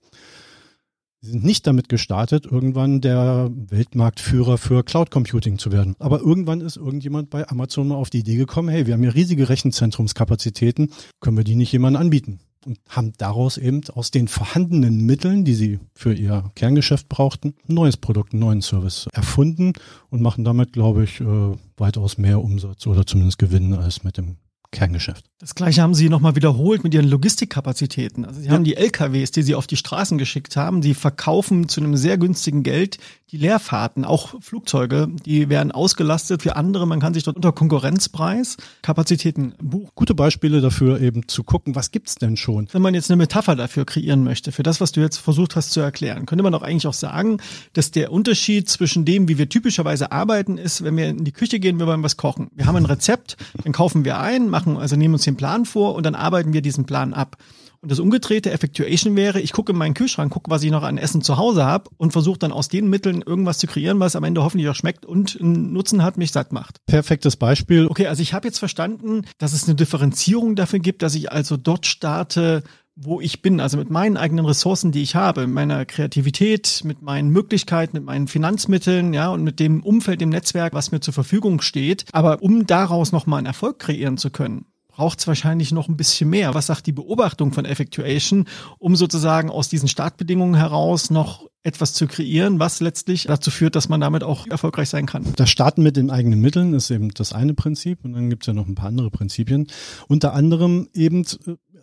Sie 1.23 1.33
sind 1.33 1.45
nicht 1.45 1.67
damit 1.67 1.90
gestartet, 1.90 2.47
irgendwann 2.47 3.02
der 3.02 3.50
Weltmarktführer 3.52 4.57
für 4.57 4.83
Cloud 4.85 5.11
Computing 5.11 5.59
zu 5.59 5.71
werden. 5.71 5.95
Aber 5.99 6.21
irgendwann 6.21 6.62
ist 6.62 6.76
irgendjemand 6.76 7.29
bei 7.29 7.47
Amazon 7.47 7.88
mal 7.88 7.97
auf 7.97 8.09
die 8.09 8.21
Idee 8.21 8.37
gekommen, 8.37 8.71
hey, 8.71 8.87
wir 8.87 8.95
haben 8.95 9.02
hier 9.02 9.14
riesige 9.14 9.50
Rechenzentrumskapazitäten, 9.50 10.93
können 11.21 11.37
wir 11.37 11.45
die 11.45 11.57
nicht 11.57 11.73
jemandem 11.73 12.00
anbieten? 12.00 12.40
Und 12.67 12.79
haben 12.88 13.12
daraus 13.19 13.57
eben 13.57 13.83
aus 13.95 14.11
den 14.11 14.29
vorhandenen 14.29 15.07
Mitteln, 15.07 15.45
die 15.45 15.55
sie 15.55 15.79
für 15.95 16.12
ihr 16.12 16.50
Kerngeschäft 16.55 17.09
brauchten, 17.09 17.55
ein 17.69 17.75
neues 17.75 17.97
Produkt, 17.97 18.33
einen 18.33 18.40
neuen 18.40 18.62
Service 18.62 19.07
erfunden 19.12 19.73
und 20.11 20.23
machen 20.23 20.45
damit, 20.45 20.73
glaube 20.73 21.05
ich, 21.05 21.21
äh, 21.21 21.57
weitaus 21.76 22.19
mehr 22.19 22.43
Umsatz 22.43 22.87
oder 22.87 23.07
zumindest 23.07 23.38
Gewinn 23.38 23.75
als 23.75 24.05
mit 24.05 24.19
dem 24.19 24.37
Kerngeschäft. 24.73 25.27
Das 25.39 25.55
gleiche 25.55 25.83
haben 25.83 25.95
Sie 25.95 26.09
nochmal 26.09 26.37
wiederholt 26.37 26.85
mit 26.85 26.95
Ihren 26.95 27.09
Logistikkapazitäten. 27.09 28.25
Also 28.25 28.41
Sie 28.41 28.47
ja. 28.47 28.53
haben 28.53 28.65
die 28.65 28.77
LKWs, 28.77 29.31
die 29.31 29.43
Sie 29.43 29.55
auf 29.55 29.67
die 29.67 29.77
Straßen 29.77 30.19
geschickt 30.19 30.57
haben, 30.57 30.81
die 30.81 30.95
verkaufen 30.95 31.69
zu 31.69 31.81
einem 31.81 31.97
sehr 31.97 32.19
günstigen 32.19 32.62
Geld 32.62 32.99
die 33.33 33.37
Leerfahrten, 33.37 34.05
auch 34.05 34.35
Flugzeuge, 34.43 35.09
die 35.25 35.49
werden 35.49 35.71
ausgelastet 35.71 36.43
für 36.43 36.57
andere. 36.57 36.87
Man 36.87 36.99
kann 36.99 37.15
sich 37.15 37.23
dort 37.23 37.37
unter 37.37 37.53
Konkurrenzpreis 37.53 38.57
Kapazitäten 38.83 39.55
buchen. 39.62 39.91
Gute 39.95 40.15
Beispiele 40.15 40.61
dafür 40.61 41.00
eben 41.00 41.29
zu 41.29 41.45
gucken, 41.45 41.75
was 41.75 41.93
gibt's 41.93 42.17
denn 42.17 42.37
schon? 42.37 42.69
Wenn 42.73 42.83
man 42.83 42.95
jetzt 42.95 43.11
eine 43.11 43.17
Metapher 43.17 43.55
dafür 43.55 43.85
kreieren 43.85 44.25
möchte, 44.25 44.50
für 44.50 44.62
das, 44.62 44.81
was 44.81 44.93
du 44.93 45.00
jetzt 45.00 45.19
versucht 45.19 45.55
hast 45.55 45.71
zu 45.71 45.81
erklären, 45.81 46.27
könnte 46.27 46.43
man 46.43 46.53
doch 46.53 46.62
eigentlich 46.62 46.87
auch 46.87 46.95
sagen, 46.95 47.39
dass 47.73 47.93
der 47.93 48.11
Unterschied 48.11 48.69
zwischen 48.69 49.05
dem, 49.05 49.29
wie 49.29 49.39
wir 49.39 49.49
typischerweise 49.49 50.11
arbeiten, 50.11 50.59
ist, 50.59 50.83
wenn 50.83 50.97
wir 50.97 51.09
in 51.09 51.25
die 51.25 51.33
Küche 51.33 51.61
gehen, 51.61 51.79
wir 51.79 51.87
wollen 51.87 52.03
was 52.03 52.17
kochen. 52.17 52.50
Wir 52.55 52.67
haben 52.67 52.77
ein 52.77 52.87
Rezept, 52.87 53.37
dann 53.62 53.73
kaufen 53.73 54.05
wir 54.05 54.19
ein, 54.19 54.49
machen, 54.49 54.60
also 54.67 54.97
nehmen 54.97 55.14
uns 55.14 55.25
den 55.25 55.37
Plan 55.37 55.64
vor 55.64 55.95
und 55.95 56.05
dann 56.05 56.14
arbeiten 56.14 56.52
wir 56.52 56.62
diesen 56.62 56.87
Plan 56.87 57.14
ab. 57.14 57.37
Und 57.83 57.90
das 57.90 57.99
umgedrehte 57.99 58.50
Effectuation 58.50 59.17
wäre, 59.17 59.40
ich 59.40 59.52
gucke 59.52 59.73
in 59.73 59.79
meinen 59.79 59.95
Kühlschrank, 59.95 60.31
gucke, 60.31 60.50
was 60.50 60.62
ich 60.62 60.71
noch 60.71 60.83
an 60.83 60.99
Essen 60.99 61.23
zu 61.23 61.38
Hause 61.38 61.64
habe 61.64 61.88
und 61.97 62.12
versuche 62.12 62.38
dann 62.38 62.52
aus 62.52 62.69
den 62.69 62.90
Mitteln 62.90 63.23
irgendwas 63.25 63.57
zu 63.57 63.67
kreieren, 63.67 64.00
was 64.00 64.17
am 64.17 64.25
Ende 64.25 64.43
hoffentlich 64.43 64.69
auch 64.69 64.75
schmeckt 64.75 65.07
und 65.07 65.38
einen 65.40 65.73
Nutzen 65.73 66.02
hat, 66.02 66.19
mich 66.19 66.31
satt 66.31 66.52
macht. 66.52 66.85
Perfektes 66.85 67.37
Beispiel. 67.37 67.87
Okay, 67.87 68.07
also 68.07 68.21
ich 68.21 68.35
habe 68.35 68.47
jetzt 68.47 68.59
verstanden, 68.59 69.23
dass 69.38 69.55
es 69.55 69.64
eine 69.64 69.76
Differenzierung 69.76 70.57
dafür 70.57 70.79
gibt, 70.79 71.00
dass 71.00 71.14
ich 71.14 71.33
also 71.33 71.57
dort 71.57 71.87
starte, 71.87 72.64
wo 73.02 73.21
ich 73.21 73.40
bin, 73.40 73.61
also 73.61 73.78
mit 73.78 73.90
meinen 73.90 74.19
eigenen 74.19 74.45
Ressourcen, 74.45 74.92
die 74.92 75.02
ich 75.02 75.14
habe, 75.14 75.47
meiner 75.47 75.87
Kreativität, 75.87 76.83
mit 76.85 77.00
meinen 77.00 77.30
Möglichkeiten, 77.30 77.97
mit 77.97 78.04
meinen 78.04 78.28
Finanzmitteln, 78.28 79.14
ja, 79.14 79.30
und 79.30 79.42
mit 79.42 79.59
dem 79.59 79.83
Umfeld, 79.83 80.21
dem 80.21 80.28
Netzwerk, 80.28 80.75
was 80.75 80.92
mir 80.92 81.00
zur 81.00 81.14
Verfügung 81.14 81.62
steht. 81.62 82.04
Aber 82.12 82.42
um 82.42 82.66
daraus 82.66 83.11
nochmal 83.11 83.38
einen 83.38 83.47
Erfolg 83.47 83.78
kreieren 83.78 84.19
zu 84.19 84.30
können, 84.30 84.66
braucht 84.88 85.21
es 85.21 85.26
wahrscheinlich 85.26 85.73
noch 85.73 85.88
ein 85.88 85.97
bisschen 85.97 86.28
mehr. 86.28 86.52
Was 86.52 86.66
sagt 86.66 86.87
die 86.87 86.92
Beobachtung 86.92 87.52
von 87.52 87.64
Effectuation, 87.64 88.45
um 88.78 88.97
sozusagen 88.97 89.49
aus 89.49 89.71
diesen 89.71 89.88
Startbedingungen 89.88 90.57
heraus 90.57 91.09
noch 91.09 91.49
etwas 91.62 91.92
zu 91.92 92.07
kreieren, 92.07 92.59
was 92.59 92.80
letztlich 92.80 93.25
dazu 93.25 93.50
führt, 93.50 93.76
dass 93.76 93.88
man 93.88 94.00
damit 94.00 94.25
auch 94.25 94.47
erfolgreich 94.47 94.88
sein 94.88 95.07
kann. 95.07 95.25
Das 95.37 95.50
Starten 95.50 95.83
mit 95.83 95.97
den 95.97 96.11
eigenen 96.11 96.40
Mitteln 96.40 96.73
ist 96.75 96.90
eben 96.90 97.11
das 97.11 97.33
eine 97.33 97.54
Prinzip 97.54 98.04
und 98.04 98.14
dann 98.14 98.30
gibt 98.30 98.42
es 98.42 98.47
ja 98.47 98.52
noch 98.54 98.66
ein 98.66 98.75
paar 98.75 98.88
andere 98.88 99.11
Prinzipien. 99.11 99.66
Unter 100.09 100.33
anderem 100.33 100.88
eben, 100.95 101.25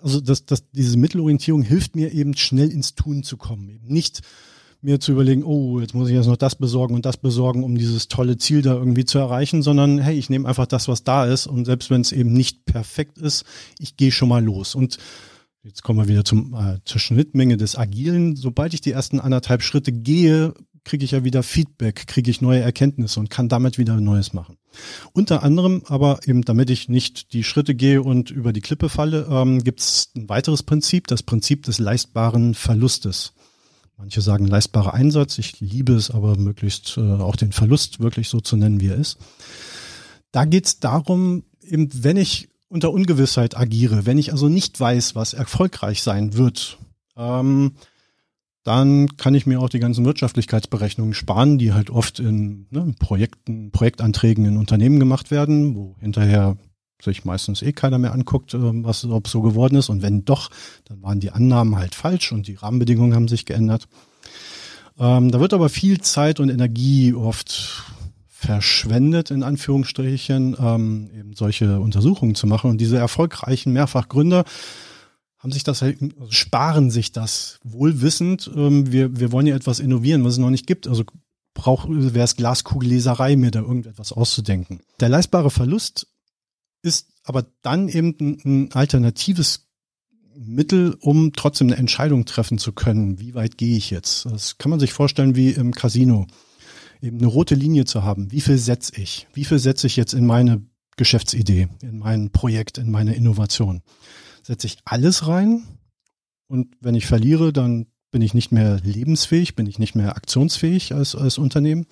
also 0.02 0.22
das, 0.22 0.46
das, 0.46 0.70
diese 0.72 0.98
Mittelorientierung 0.98 1.62
hilft 1.62 1.96
mir 1.96 2.14
eben 2.14 2.36
schnell 2.36 2.72
ins 2.72 2.96
Tun 2.96 3.24
zu 3.24 3.38
kommen. 3.38 3.70
Eben 3.70 3.88
nicht 3.88 4.22
mir 4.82 5.00
zu 5.00 5.12
überlegen, 5.12 5.44
oh, 5.44 5.80
jetzt 5.80 5.94
muss 5.94 6.08
ich 6.08 6.16
jetzt 6.16 6.28
noch 6.28 6.38
das 6.38 6.56
besorgen 6.56 6.96
und 6.96 7.06
das 7.06 7.18
besorgen, 7.18 7.64
um 7.64 7.78
dieses 7.78 8.08
tolle 8.08 8.38
Ziel 8.38 8.62
da 8.62 8.76
irgendwie 8.76 9.06
zu 9.06 9.18
erreichen, 9.18 9.64
sondern 9.64 9.98
hey, 9.98 10.18
ich 10.18 10.30
nehme 10.30 10.48
einfach 10.48 10.68
das, 10.68 10.88
was 10.88 11.04
da 11.04 11.26
ist 11.26 11.48
und 11.48 11.66
selbst 11.66 11.90
wenn 11.90 12.02
es 12.02 12.12
eben 12.12 12.32
nicht 12.32 12.66
perfekt 12.66 13.18
ist, 13.18 13.44
ich 13.80 13.98
gehe 13.98 14.12
schon 14.12 14.30
mal 14.30 14.44
los. 14.44 14.76
Und 14.76 14.98
jetzt 15.64 15.82
kommen 15.82 16.00
wir 16.00 16.08
wieder 16.08 16.24
zum, 16.24 16.54
äh, 16.54 16.78
zur 16.86 17.00
Schnittmenge 17.00 17.58
des 17.58 17.76
Agilen. 17.76 18.36
Sobald 18.36 18.74
ich 18.74 18.82
die 18.82 18.92
ersten 18.92 19.20
anderthalb 19.20 19.64
Schritte 19.64 19.92
gehe, 19.92 20.54
kriege 20.88 21.04
ich 21.04 21.12
ja 21.12 21.26
wieder 21.26 21.44
Feedback, 21.44 22.08
kriege 22.08 22.32
ich 22.32 22.42
neue 22.42 22.62
Erkenntnisse 22.62 23.20
und 23.20 23.30
kann 23.30 23.50
damit 23.50 23.78
wieder 23.78 24.00
Neues 24.00 24.32
machen. 24.32 24.58
Unter 25.12 25.44
anderem 25.44 25.84
aber 25.88 26.22
eben, 26.26 26.44
damit 26.44 26.70
ich 26.70 26.88
nicht 26.88 27.34
die 27.34 27.44
Schritte 27.44 27.76
gehe 27.76 28.02
und 28.02 28.32
über 28.32 28.54
die 28.54 28.62
Klippe 28.62 28.88
falle, 28.88 29.28
ähm, 29.30 29.64
gibt 29.64 29.82
es 29.82 30.12
ein 30.16 30.30
weiteres 30.30 30.64
Prinzip, 30.64 31.08
das 31.08 31.24
Prinzip 31.24 31.64
des 31.64 31.80
leistbaren 31.80 32.54
Verlustes. 32.54 33.34
Manche 33.98 34.22
sagen 34.22 34.48
leistbarer 34.48 34.94
Einsatz. 34.94 35.38
Ich 35.40 35.60
liebe 35.60 35.94
es 35.94 36.10
aber 36.10 36.38
möglichst 36.38 36.98
äh, 36.98 37.02
auch 37.02 37.36
den 37.36 37.52
Verlust 37.52 38.00
wirklich 38.00 38.30
so 38.30 38.40
zu 38.40 38.56
nennen, 38.56 38.80
wie 38.80 38.88
er 38.88 38.96
ist. 38.96 39.18
Da 40.32 40.46
geht 40.46 40.68
es 40.68 40.80
darum, 40.80 41.44
eben, 41.62 41.90
wenn 42.04 42.16
ich 42.16 42.48
unter 42.70 42.92
Ungewissheit 42.92 43.58
agiere, 43.58 44.06
wenn 44.06 44.18
ich 44.18 44.32
also 44.32 44.48
nicht 44.48 44.80
weiß, 44.80 45.16
was 45.16 45.34
erfolgreich 45.34 46.02
sein 46.02 46.38
wird, 46.38 46.78
ähm, 47.18 47.74
dann 48.68 49.16
kann 49.16 49.34
ich 49.34 49.46
mir 49.46 49.62
auch 49.62 49.70
die 49.70 49.80
ganzen 49.80 50.04
Wirtschaftlichkeitsberechnungen 50.04 51.14
sparen, 51.14 51.58
die 51.58 51.72
halt 51.72 51.90
oft 51.90 52.20
in 52.20 52.68
ne, 52.70 52.94
Projekten, 53.00 53.72
Projektanträgen 53.72 54.44
in 54.44 54.58
Unternehmen 54.58 55.00
gemacht 55.00 55.32
werden, 55.32 55.74
wo 55.74 55.96
hinterher 56.02 56.58
sich 57.02 57.24
meistens 57.24 57.62
eh 57.62 57.72
keiner 57.72 57.98
mehr 57.98 58.12
anguckt, 58.12 58.54
ähm, 58.54 58.84
was 58.84 59.06
ob 59.06 59.30
so 59.30 59.42
geworden 59.42 59.78
ist. 59.78 59.88
Und 59.88 60.02
wenn 60.02 60.26
doch, 60.26 60.50
dann 60.84 61.02
waren 61.02 61.22
die 61.22 61.32
Annahmen 61.32 61.78
halt 61.78 61.96
falsch 61.96 62.34
und 62.34 62.48
die 62.48 62.56
Rahmenbedingungen 62.56 63.16
haben 63.16 63.30
sich 63.30 63.46
geändert. 63.46 63.88
Ähm, 65.00 65.32
da 65.32 65.40
wird 65.40 65.54
aber 65.54 65.70
viel 65.70 66.02
Zeit 66.02 66.42
und 66.42 66.50
Energie 66.50 67.14
oft 67.14 67.86
verschwendet, 68.28 69.32
in 69.32 69.44
Anführungsstrichen, 69.44 70.58
ähm, 70.60 71.10
eben 71.18 71.34
solche 71.34 71.80
Untersuchungen 71.80 72.36
zu 72.36 72.48
machen. 72.48 72.70
Und 72.70 72.82
diese 72.82 72.98
erfolgreichen 72.98 73.72
Mehrfachgründer 73.72 74.44
haben 75.48 75.54
sich 75.54 75.64
das 75.64 75.82
halt, 75.82 76.02
also 76.02 76.30
sparen 76.30 76.92
sich 76.92 77.14
das 77.14 77.60
wohlwissend. 77.64 78.52
Ähm, 78.54 78.92
wir, 78.92 79.18
wir 79.18 79.32
wollen 79.32 79.48
ja 79.48 79.56
etwas 79.56 79.80
innovieren, 79.80 80.26
was 80.26 80.34
es 80.34 80.40
noch 80.40 80.50
nicht 80.50 80.68
gibt. 80.68 80.88
Also 80.88 81.06
wäre 81.56 82.26
es 82.26 82.36
Glaskugelleserei, 82.36 83.38
mir 83.38 83.52
da 83.52 83.62
irgendetwas 83.62 84.12
auszudenken. 84.12 84.82
Der 85.00 85.08
leistbare 85.08 85.50
Verlust 85.50 86.08
ist 86.82 87.08
aber 87.24 87.46
dann 87.62 87.88
eben 87.88 88.16
ein, 88.20 88.40
ein 88.44 88.72
alternatives 88.74 89.70
Mittel, 90.36 90.98
um 91.00 91.32
trotzdem 91.32 91.68
eine 91.68 91.78
Entscheidung 91.78 92.26
treffen 92.26 92.58
zu 92.58 92.74
können. 92.74 93.20
Wie 93.20 93.34
weit 93.34 93.58
gehe 93.58 93.78
ich 93.78 93.90
jetzt? 93.90 94.26
Das 94.26 94.58
kann 94.58 94.70
man 94.70 94.82
sich 94.82 94.92
vorstellen 94.92 95.38
wie 95.38 95.52
im 95.52 95.74
Casino. 95.74 96.28
Eben 97.02 97.20
eine 97.20 97.28
rote 97.28 97.56
Linie 97.56 97.86
zu 97.86 98.04
haben. 98.04 98.32
Wie 98.34 98.42
viel 98.42 98.58
setze 98.58 99.02
ich? 99.02 99.28
Wie 99.34 99.46
viel 99.46 99.60
setze 99.60 99.88
ich 99.88 99.96
jetzt 99.96 100.14
in 100.14 100.26
meine 100.26 100.62
Geschäftsidee, 100.98 101.70
in 101.82 102.00
mein 102.00 102.32
Projekt, 102.32 102.78
in 102.78 102.92
meine 102.92 103.16
Innovation? 103.16 103.82
Setze 104.48 104.68
ich 104.68 104.78
alles 104.86 105.28
rein? 105.28 105.68
Und 106.48 106.70
wenn 106.80 106.96
ich 106.96 107.06
verliere, 107.06 107.52
dann 107.52 107.88
bin 108.12 108.22
ich 108.22 108.34
nicht 108.34 108.54
mehr 108.54 108.80
lebensfähig, 108.80 109.58
bin 109.58 109.66
ich 109.66 109.78
nicht 109.78 109.94
mehr 109.94 110.16
aktionsfähig 110.16 110.94
als, 110.94 111.16
als 111.16 111.38
Unternehmen? 111.38 111.86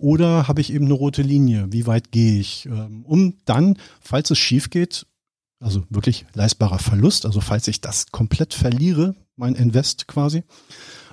Oder 0.00 0.48
habe 0.48 0.60
ich 0.60 0.72
eben 0.72 0.86
eine 0.86 0.94
rote 0.94 1.22
Linie? 1.22 1.68
Wie 1.70 1.86
weit 1.86 2.10
gehe 2.10 2.40
ich? 2.40 2.66
Ähm, 2.66 3.04
um 3.04 3.36
dann, 3.44 3.78
falls 4.00 4.28
es 4.32 4.38
schief 4.38 4.70
geht, 4.70 5.06
also 5.60 5.84
wirklich 5.88 6.26
leistbarer 6.34 6.80
Verlust, 6.80 7.26
also 7.26 7.40
falls 7.40 7.68
ich 7.68 7.80
das 7.80 8.10
komplett 8.10 8.54
verliere, 8.54 9.14
mein 9.36 9.54
Invest 9.54 10.08
quasi, 10.08 10.42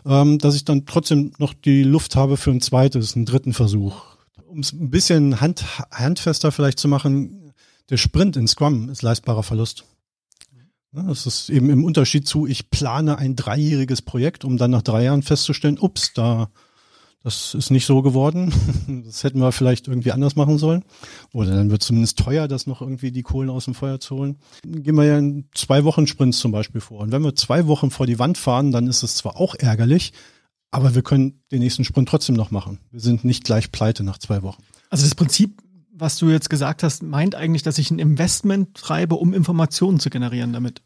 ähm, 0.04 0.40
dass 0.40 0.56
ich 0.56 0.66
dann 0.66 0.88
trotzdem 0.88 1.32
noch 1.38 1.54
die 1.54 1.84
Luft 1.84 2.16
habe 2.16 2.38
für 2.38 2.50
ein 2.50 2.62
zweites, 2.62 3.16
einen 3.16 3.26
dritten 3.26 3.54
Versuch. 3.54 4.18
Um 4.48 4.62
es 4.62 4.74
ein 4.74 4.90
bisschen 4.90 5.42
hand, 5.42 5.64
handfester 5.92 6.52
vielleicht 6.52 6.80
zu 6.80 6.88
machen, 6.88 7.54
der 7.92 7.98
Sprint 7.98 8.36
in 8.36 8.48
Scrum 8.48 8.90
ist 8.90 9.04
leistbarer 9.04 9.44
Verlust. 9.44 9.86
Das 10.92 11.26
ist 11.26 11.50
eben 11.50 11.70
im 11.70 11.84
Unterschied 11.84 12.28
zu, 12.28 12.48
ich 12.48 12.70
plane 12.70 13.18
ein 13.18 13.36
dreijähriges 13.36 14.02
Projekt, 14.02 14.46
um 14.46 14.58
dann 14.58 14.72
nach 14.72 14.82
drei 14.82 15.04
Jahren 15.04 15.22
festzustellen, 15.22 15.78
ups, 15.80 16.14
da, 16.14 16.50
das 17.24 17.54
ist 17.54 17.72
nicht 17.72 17.86
so 17.86 18.02
geworden. 18.02 18.54
Das 19.06 19.24
hätten 19.24 19.40
wir 19.40 19.52
vielleicht 19.52 19.88
irgendwie 19.88 20.12
anders 20.12 20.36
machen 20.36 20.58
sollen. 20.58 20.84
Oder 21.34 21.56
dann 21.56 21.70
wird 21.70 21.84
zumindest 21.84 22.20
teuer, 22.20 22.48
das 22.48 22.68
noch 22.68 22.82
irgendwie 22.82 23.12
die 23.12 23.22
Kohlen 23.22 23.50
aus 23.50 23.66
dem 23.66 23.74
Feuer 23.74 24.00
zu 24.00 24.16
holen. 24.16 24.38
Gehen 24.64 24.96
wir 24.96 25.04
ja 25.04 25.18
in 25.18 25.50
zwei 25.54 25.84
Wochen 25.84 26.08
Sprints 26.08 26.40
zum 26.40 26.52
Beispiel 26.52 26.82
vor. 26.82 27.02
Und 27.02 27.12
wenn 27.12 27.24
wir 27.24 27.36
zwei 27.36 27.68
Wochen 27.68 27.92
vor 27.92 28.06
die 28.06 28.20
Wand 28.20 28.38
fahren, 28.38 28.72
dann 28.72 28.88
ist 28.88 29.04
es 29.04 29.16
zwar 29.16 29.38
auch 29.38 29.56
ärgerlich, 29.56 30.14
aber 30.72 30.96
wir 30.96 31.02
können 31.02 31.42
den 31.52 31.60
nächsten 31.60 31.84
Sprint 31.84 32.10
trotzdem 32.10 32.36
noch 32.36 32.52
machen. 32.52 32.80
Wir 32.92 33.00
sind 33.00 33.24
nicht 33.24 33.44
gleich 33.44 33.72
pleite 33.72 34.04
nach 34.04 34.18
zwei 34.18 34.42
Wochen. 34.42 34.64
Also 34.90 35.04
das 35.04 35.16
Prinzip 35.16 35.62
was 36.00 36.18
du 36.18 36.30
jetzt 36.30 36.50
gesagt 36.50 36.84
hast, 36.84 37.04
meint 37.04 37.36
eigentlich, 37.36 37.64
dass 37.64 37.78
ich 37.78 37.92
ein 37.92 38.00
Investment 38.00 38.76
treibe, 38.76 39.16
um 39.16 39.34
Informationen 39.34 40.00
zu 40.00 40.10
generieren 40.10 40.54
damit. 40.54 40.82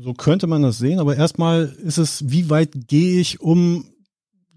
So 0.00 0.14
könnte 0.14 0.46
man 0.46 0.62
das 0.62 0.78
sehen, 0.78 0.98
aber 0.98 1.16
erstmal 1.16 1.74
ist 1.82 1.98
es, 1.98 2.30
wie 2.30 2.48
weit 2.48 2.88
gehe 2.88 3.20
ich, 3.20 3.40
um, 3.40 3.86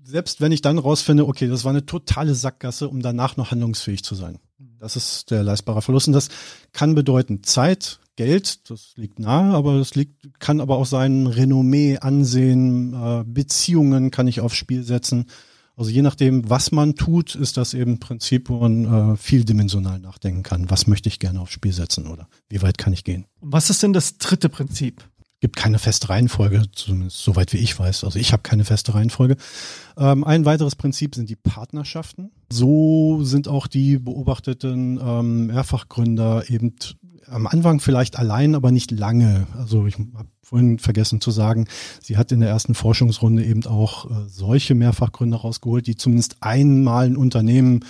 selbst 0.04 0.42
wenn 0.42 0.52
ich 0.52 0.62
dann 0.62 0.78
rausfinde, 0.78 1.28
okay, 1.28 1.48
das 1.48 1.64
war 1.64 1.72
eine 1.72 1.86
totale 1.86 2.36
Sackgasse, 2.36 2.88
um 2.88 3.02
danach 3.02 3.38
noch 3.38 3.52
handlungsfähig 3.52 4.04
zu 4.04 4.16
sein. 4.16 4.40
Das 4.80 4.96
ist 4.96 5.32
der 5.32 5.44
leistbare 5.44 5.82
Verlust. 5.82 6.08
Und 6.08 6.14
das 6.14 6.30
kann 6.72 6.96
bedeuten 6.96 7.44
Zeit, 7.44 8.00
Geld, 8.16 8.70
das 8.70 8.94
liegt 8.96 9.18
nahe, 9.20 9.54
aber 9.54 9.78
das 9.78 9.96
liegt, 9.96 10.40
kann 10.40 10.60
aber 10.60 10.78
auch 10.78 10.86
sein 10.86 11.26
Renommee, 11.26 12.00
Ansehen, 12.00 12.94
äh, 12.94 13.24
Beziehungen 13.26 14.12
kann 14.12 14.28
ich 14.28 14.42
aufs 14.42 14.58
Spiel 14.58 14.84
setzen. 14.84 15.28
Also 15.80 15.92
je 15.92 16.02
nachdem, 16.02 16.50
was 16.50 16.74
man 16.74 16.96
tut, 16.96 17.36
ist 17.36 17.56
das 17.56 17.74
eben 17.74 17.94
ein 17.94 18.00
Prinzip, 18.02 18.50
wo 18.50 18.60
man 18.60 19.14
äh, 19.14 19.16
vieldimensional 19.16 19.98
nachdenken 19.98 20.44
kann. 20.44 20.70
Was 20.70 20.88
möchte 20.88 21.08
ich 21.08 21.20
gerne 21.20 21.40
aufs 21.40 21.54
Spiel 21.54 21.72
setzen 21.72 22.06
oder 22.06 22.28
wie 22.50 22.62
weit 22.62 22.78
kann 22.78 22.92
ich 22.92 23.06
gehen? 23.06 23.24
Was 23.40 23.70
ist 23.70 23.82
denn 23.82 23.94
das 23.94 24.18
dritte 24.18 24.50
Prinzip? 24.50 25.02
Gibt 25.42 25.56
keine 25.56 25.80
feste 25.80 26.10
Reihenfolge, 26.10 26.64
zumindest 26.74 27.24
soweit 27.24 27.54
wie 27.54 27.58
ich 27.58 27.78
weiß. 27.78 28.04
Also 28.04 28.20
ich 28.20 28.34
habe 28.34 28.44
keine 28.44 28.66
feste 28.66 28.94
Reihenfolge. 28.94 29.38
Ähm, 29.98 30.24
ein 30.24 30.46
weiteres 30.46 30.76
Prinzip 30.76 31.16
sind 31.16 31.30
die 31.30 31.38
Partnerschaften. 31.38 32.32
So 32.52 33.24
sind 33.24 33.48
auch 33.48 33.68
die 33.68 33.98
beobachteten 33.98 35.00
ähm, 35.02 35.48
Mehrfachgründer 35.48 36.50
eben 36.50 36.76
am 37.32 37.48
Anfang 37.48 37.80
vielleicht 37.80 38.18
allein, 38.18 38.56
aber 38.56 38.72
nicht 38.72 38.92
lange. 38.92 39.48
Also 39.58 39.86
ich 39.86 39.98
habe 39.98 40.28
vorhin 40.42 40.80
vergessen 40.80 41.22
zu 41.22 41.32
sagen, 41.32 41.68
sie 42.02 42.18
hat 42.18 42.32
in 42.32 42.40
der 42.40 42.50
ersten 42.50 42.74
Forschungsrunde 42.74 43.46
eben 43.46 43.66
auch 43.66 44.10
äh, 44.10 44.14
solche 44.28 44.76
Mehrfachgründer 44.76 45.38
rausgeholt, 45.38 45.86
die 45.86 45.96
zumindest 45.96 46.38
einmal 46.42 47.06
ein 47.06 47.18
Unternehmen 47.18 47.86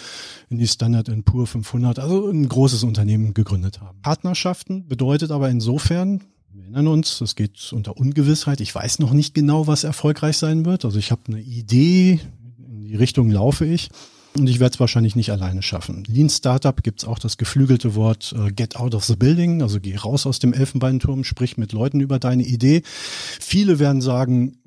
in 0.49 0.57
die 0.57 0.67
Standard 0.67 1.09
Pur 1.25 1.47
500, 1.47 1.99
also 1.99 2.29
ein 2.29 2.47
großes 2.47 2.83
Unternehmen 2.83 3.33
gegründet 3.33 3.81
haben. 3.81 4.01
Partnerschaften 4.01 4.87
bedeutet 4.87 5.31
aber 5.31 5.49
insofern, 5.49 6.21
wir 6.53 6.63
erinnern 6.63 6.87
uns, 6.87 7.21
es 7.21 7.35
geht 7.35 7.71
unter 7.73 7.97
Ungewissheit. 7.97 8.61
Ich 8.61 8.73
weiß 8.73 8.99
noch 8.99 9.11
nicht 9.11 9.33
genau, 9.33 9.67
was 9.67 9.83
erfolgreich 9.83 10.37
sein 10.37 10.65
wird. 10.65 10.85
Also 10.85 10.99
ich 10.99 11.11
habe 11.11 11.21
eine 11.27 11.41
Idee, 11.41 12.19
in 12.57 12.81
die 12.85 12.95
Richtung 12.95 13.29
laufe 13.29 13.65
ich. 13.65 13.89
Und 14.37 14.47
ich 14.47 14.59
werde 14.59 14.73
es 14.73 14.79
wahrscheinlich 14.79 15.15
nicht 15.15 15.31
alleine 15.31 15.61
schaffen. 15.61 16.03
Lean 16.07 16.29
Startup 16.29 16.81
gibt 16.83 17.01
es 17.01 17.07
auch 17.07 17.19
das 17.19 17.37
geflügelte 17.37 17.95
Wort 17.95 18.33
äh, 18.37 18.51
Get 18.51 18.75
out 18.75 18.93
of 18.93 19.03
the 19.03 19.15
building, 19.15 19.61
also 19.61 19.79
geh 19.79 19.95
raus 19.95 20.25
aus 20.27 20.37
dem 20.37 20.53
Elfenbeinturm, 20.53 21.23
sprich 21.23 21.57
mit 21.57 21.73
Leuten 21.73 21.99
über 21.99 22.19
deine 22.19 22.43
Idee. 22.43 22.83
Viele 22.85 23.79
werden 23.79 24.01
sagen, 24.01 24.59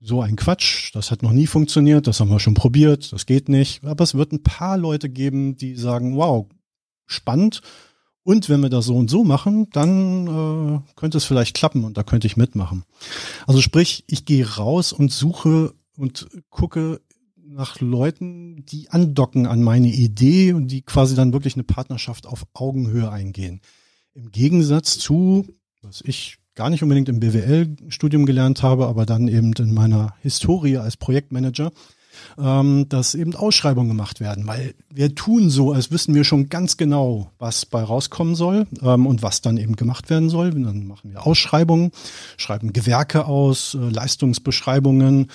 so 0.00 0.20
ein 0.20 0.36
Quatsch, 0.36 0.94
das 0.94 1.10
hat 1.10 1.22
noch 1.22 1.32
nie 1.32 1.46
funktioniert, 1.46 2.06
das 2.06 2.20
haben 2.20 2.28
wir 2.28 2.40
schon 2.40 2.54
probiert, 2.54 3.12
das 3.12 3.24
geht 3.24 3.48
nicht. 3.48 3.82
Aber 3.84 4.04
es 4.04 4.14
wird 4.14 4.32
ein 4.32 4.42
paar 4.42 4.76
Leute 4.76 5.08
geben, 5.08 5.56
die 5.56 5.76
sagen, 5.76 6.16
wow, 6.16 6.46
spannend. 7.06 7.62
Und 8.26 8.48
wenn 8.48 8.60
wir 8.60 8.70
das 8.70 8.86
so 8.86 8.96
und 8.96 9.08
so 9.08 9.22
machen, 9.22 9.70
dann 9.70 10.26
äh, 10.26 10.80
könnte 10.96 11.18
es 11.18 11.24
vielleicht 11.24 11.54
klappen 11.54 11.84
und 11.84 11.96
da 11.96 12.02
könnte 12.02 12.26
ich 12.26 12.36
mitmachen. 12.36 12.82
Also 13.46 13.60
sprich, 13.60 14.02
ich 14.08 14.24
gehe 14.24 14.56
raus 14.56 14.92
und 14.92 15.12
suche 15.12 15.74
und 15.96 16.26
gucke, 16.50 17.00
nach 17.36 17.80
Leuten, 17.80 18.66
die 18.66 18.90
andocken 18.90 19.46
an 19.46 19.62
meine 19.62 19.86
Idee 19.86 20.54
und 20.54 20.66
die 20.66 20.82
quasi 20.82 21.14
dann 21.14 21.32
wirklich 21.32 21.54
eine 21.54 21.62
Partnerschaft 21.62 22.26
auf 22.26 22.48
Augenhöhe 22.52 23.08
eingehen. 23.08 23.60
Im 24.12 24.32
Gegensatz 24.32 24.98
zu, 24.98 25.46
was 25.80 26.02
ich 26.04 26.38
gar 26.56 26.68
nicht 26.68 26.82
unbedingt 26.82 27.08
im 27.08 27.20
BWL-Studium 27.20 28.26
gelernt 28.26 28.64
habe, 28.64 28.88
aber 28.88 29.06
dann 29.06 29.28
eben 29.28 29.52
in 29.52 29.72
meiner 29.72 30.14
Historie 30.22 30.78
als 30.78 30.96
Projektmanager, 30.96 31.70
ähm, 32.38 32.88
dass 32.88 33.14
eben 33.14 33.34
Ausschreibungen 33.34 33.88
gemacht 33.88 34.20
werden, 34.20 34.46
weil 34.46 34.74
wir 34.92 35.14
tun 35.14 35.50
so, 35.50 35.72
als 35.72 35.90
wüssten 35.90 36.14
wir 36.14 36.24
schon 36.24 36.48
ganz 36.48 36.76
genau, 36.76 37.30
was 37.38 37.66
bei 37.66 37.82
rauskommen 37.82 38.34
soll 38.34 38.66
ähm, 38.82 39.06
und 39.06 39.22
was 39.22 39.40
dann 39.40 39.56
eben 39.56 39.76
gemacht 39.76 40.10
werden 40.10 40.30
soll. 40.30 40.54
Und 40.54 40.64
dann 40.64 40.86
machen 40.86 41.10
wir 41.12 41.26
Ausschreibungen, 41.26 41.90
schreiben 42.36 42.72
Gewerke 42.72 43.26
aus, 43.26 43.74
äh, 43.74 43.78
Leistungsbeschreibungen 43.78 45.28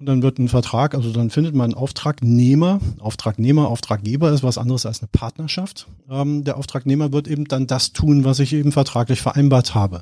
und 0.00 0.06
dann 0.06 0.22
wird 0.22 0.38
ein 0.38 0.48
Vertrag, 0.48 0.94
also 0.94 1.12
dann 1.12 1.28
findet 1.28 1.54
man 1.54 1.64
einen 1.64 1.74
Auftragnehmer. 1.74 2.80
Auftragnehmer, 3.00 3.68
Auftraggeber 3.68 4.32
ist 4.32 4.42
was 4.42 4.56
anderes 4.56 4.86
als 4.86 5.02
eine 5.02 5.08
Partnerschaft. 5.08 5.88
Ähm, 6.08 6.42
der 6.42 6.56
Auftragnehmer 6.56 7.12
wird 7.12 7.28
eben 7.28 7.44
dann 7.44 7.66
das 7.66 7.92
tun, 7.92 8.24
was 8.24 8.38
ich 8.38 8.54
eben 8.54 8.72
vertraglich 8.72 9.20
vereinbart 9.20 9.74
habe. 9.74 10.00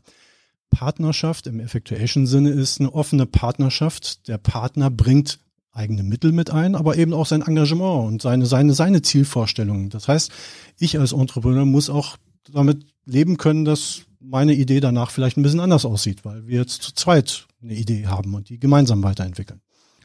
Partnerschaft 0.71 1.47
im 1.47 1.61
Effectuation-Sinne 1.61 2.51
ist 2.51 2.81
eine 2.81 2.93
offene 2.93 3.27
Partnerschaft. 3.27 4.29
Der 4.29 4.39
Partner 4.39 4.91
bringt 4.91 5.39
eigene 5.73 6.03
Mittel 6.03 6.33
mit 6.33 6.51
ein, 6.51 6.75
aber 6.75 6.97
eben 6.97 7.15
auch 7.15 7.27
sein 7.27 7.43
Engagement 7.43 8.09
und 8.09 8.23
seine, 8.23 8.47
seine, 8.47 8.75
seine 8.75 9.03
Zielvorstellungen. 9.03 9.91
Das 9.91 10.09
heißt, 10.09 10.33
ich 10.79 10.99
als 10.99 11.13
Entrepreneur 11.13 11.65
muss 11.65 11.89
auch 11.89 12.17
damit 12.51 12.87
leben 13.05 13.37
können, 13.37 13.65
dass 13.65 14.03
meine 14.21 14.55
Idee 14.55 14.81
danach 14.81 15.11
vielleicht 15.11 15.37
ein 15.37 15.43
bisschen 15.43 15.61
anders 15.61 15.85
aussieht, 15.85 16.25
weil 16.25 16.47
wir 16.47 16.61
jetzt 16.61 16.83
zu 16.83 16.95
zweit 16.95 17.47
eine 17.63 17.75
Idee 17.75 18.07
haben 18.07 18.35
und 18.35 18.49
die 18.49 18.59
gemeinsam 18.59 19.03
weiterentwickeln. 19.03 19.61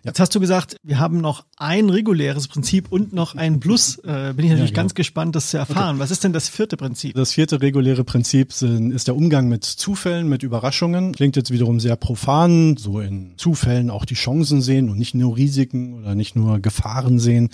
Jetzt 0.06 0.20
hast 0.20 0.36
du 0.36 0.42
gesagt, 0.42 0.76
wir 0.84 1.00
haben 1.00 1.22
noch 1.22 1.46
ein 1.56 1.90
reguläres 1.90 2.50
Prinzip 2.50 2.92
und 2.92 3.14
noch 3.14 3.36
ein 3.36 3.62
Plus. 3.62 4.00
Äh, 4.00 4.34
bin 4.36 4.46
ich 4.46 4.52
natürlich 4.52 4.60
ja, 4.60 4.66
genau. 4.66 4.76
ganz 4.76 4.96
gespannt, 4.96 5.36
das 5.36 5.52
zu 5.52 5.58
erfahren. 5.58 5.96
Okay. 5.96 6.00
Was 6.00 6.12
ist 6.12 6.26
denn 6.26 6.34
das 6.34 6.50
vierte 6.50 6.76
Prinzip? 6.76 7.16
Das 7.16 7.32
vierte 7.32 7.62
reguläre 7.62 8.04
Prinzip 8.04 8.52
sind, 8.52 8.92
ist 8.92 9.08
der 9.08 9.16
Umgang 9.16 9.48
mit 9.48 9.64
Zufällen, 9.64 10.28
mit 10.28 10.44
Überraschungen. 10.44 11.14
Klingt 11.14 11.38
jetzt 11.38 11.52
wiederum 11.52 11.80
sehr 11.80 11.96
profan, 11.96 12.76
so 12.76 13.00
in 13.00 13.34
Zufällen 13.38 13.90
auch 13.90 14.04
die 14.04 14.16
Chancen 14.16 14.62
sehen 14.62 14.90
und 14.90 14.98
nicht 14.98 15.16
nur 15.16 15.38
Risiken 15.38 15.94
oder 15.94 16.16
nicht 16.16 16.36
nur 16.36 16.60
Gefahren 16.60 17.18
sehen. 17.20 17.50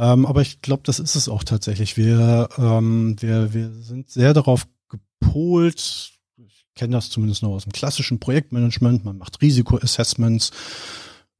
Ähm, 0.00 0.26
aber 0.26 0.42
ich 0.42 0.62
glaube, 0.62 0.82
das 0.84 0.98
ist 0.98 1.14
es 1.14 1.28
auch 1.28 1.44
tatsächlich. 1.44 1.96
Wir, 1.96 2.48
ähm, 2.58 3.16
wir, 3.20 3.54
wir 3.54 3.70
sind 3.70 4.10
sehr 4.10 4.34
darauf 4.34 4.66
gepolt, 4.88 6.12
ich 6.44 6.64
kenne 6.74 6.92
das 6.92 7.10
zumindest 7.10 7.42
noch 7.42 7.50
aus 7.50 7.64
dem 7.64 7.72
klassischen 7.72 8.18
Projektmanagement, 8.18 9.04
man 9.04 9.18
macht 9.18 9.40
Risikoassessments, 9.42 10.50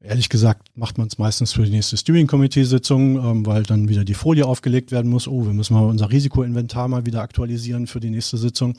Ehrlich 0.00 0.28
gesagt 0.28 0.68
macht 0.76 0.96
man 0.96 1.08
es 1.08 1.18
meistens 1.18 1.52
für 1.52 1.64
die 1.64 1.72
nächste 1.72 1.96
Steering 1.96 2.28
Committee 2.28 2.62
Sitzung, 2.62 3.16
ähm, 3.16 3.46
weil 3.46 3.64
dann 3.64 3.88
wieder 3.88 4.04
die 4.04 4.14
Folie 4.14 4.46
aufgelegt 4.46 4.92
werden 4.92 5.10
muss. 5.10 5.26
Oh, 5.26 5.44
wir 5.44 5.52
müssen 5.52 5.74
mal 5.74 5.86
unser 5.86 6.10
Risikoinventar 6.10 6.86
mal 6.86 7.04
wieder 7.04 7.20
aktualisieren 7.20 7.88
für 7.88 7.98
die 7.98 8.10
nächste 8.10 8.36
Sitzung. 8.36 8.76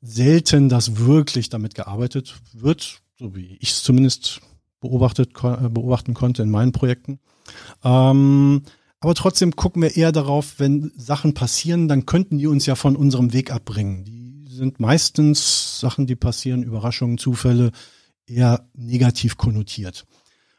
Selten, 0.00 0.68
dass 0.68 0.96
wirklich 0.96 1.48
damit 1.48 1.74
gearbeitet 1.74 2.36
wird, 2.52 3.00
so 3.18 3.34
wie 3.34 3.56
ich 3.58 3.70
es 3.70 3.82
zumindest 3.82 4.42
beobachtet, 4.80 5.30
äh, 5.42 5.68
beobachten 5.68 6.14
konnte 6.14 6.44
in 6.44 6.50
meinen 6.50 6.70
Projekten. 6.70 7.18
Ähm, 7.82 8.62
aber 9.00 9.14
trotzdem 9.14 9.56
gucken 9.56 9.82
wir 9.82 9.96
eher 9.96 10.12
darauf, 10.12 10.60
wenn 10.60 10.92
Sachen 10.96 11.34
passieren, 11.34 11.88
dann 11.88 12.06
könnten 12.06 12.38
die 12.38 12.46
uns 12.46 12.64
ja 12.64 12.76
von 12.76 12.94
unserem 12.94 13.32
Weg 13.32 13.50
abbringen. 13.50 14.04
Die 14.04 14.46
sind 14.54 14.78
meistens 14.78 15.80
Sachen, 15.80 16.06
die 16.06 16.16
passieren, 16.16 16.62
Überraschungen, 16.62 17.18
Zufälle, 17.18 17.72
eher 18.26 18.68
negativ 18.72 19.36
konnotiert 19.36 20.06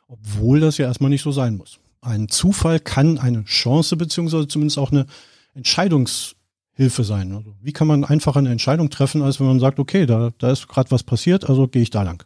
obwohl 0.07 0.59
das 0.59 0.77
ja 0.77 0.85
erstmal 0.85 1.09
nicht 1.09 1.23
so 1.23 1.31
sein 1.31 1.57
muss. 1.57 1.79
Ein 2.01 2.27
Zufall 2.29 2.79
kann 2.79 3.17
eine 3.17 3.43
Chance 3.45 3.97
beziehungsweise 3.97 4.47
zumindest 4.47 4.77
auch 4.77 4.91
eine 4.91 5.07
Entscheidungshilfe 5.55 7.03
sein. 7.03 7.31
Also 7.31 7.55
wie 7.61 7.73
kann 7.73 7.87
man 7.87 8.03
einfacher 8.03 8.39
eine 8.39 8.51
Entscheidung 8.51 8.89
treffen, 8.89 9.21
als 9.21 9.39
wenn 9.39 9.47
man 9.47 9.59
sagt, 9.59 9.79
okay, 9.79 10.05
da, 10.05 10.31
da 10.37 10.51
ist 10.51 10.67
gerade 10.67 10.91
was 10.91 11.03
passiert, 11.03 11.49
also 11.49 11.67
gehe 11.67 11.81
ich 11.81 11.89
da 11.89 12.03
lang. 12.03 12.23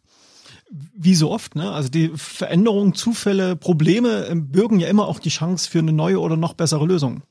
Wie 0.72 1.16
so 1.16 1.32
oft, 1.32 1.56
ne? 1.56 1.72
Also 1.72 1.90
die 1.90 2.12
Veränderungen, 2.16 2.94
Zufälle, 2.94 3.56
Probleme 3.56 4.26
ähm, 4.26 4.52
bürgen 4.52 4.80
ja 4.80 4.88
immer 4.88 5.08
auch 5.08 5.20
die 5.20 5.30
Chance 5.30 5.70
für 5.70 5.80
eine 5.80 5.94
neue 5.94 6.20
oder 6.20 6.38
noch 6.38 6.54
bessere 6.54 6.86
Lösung. 6.86 7.24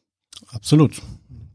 Absolut. 0.48 1.00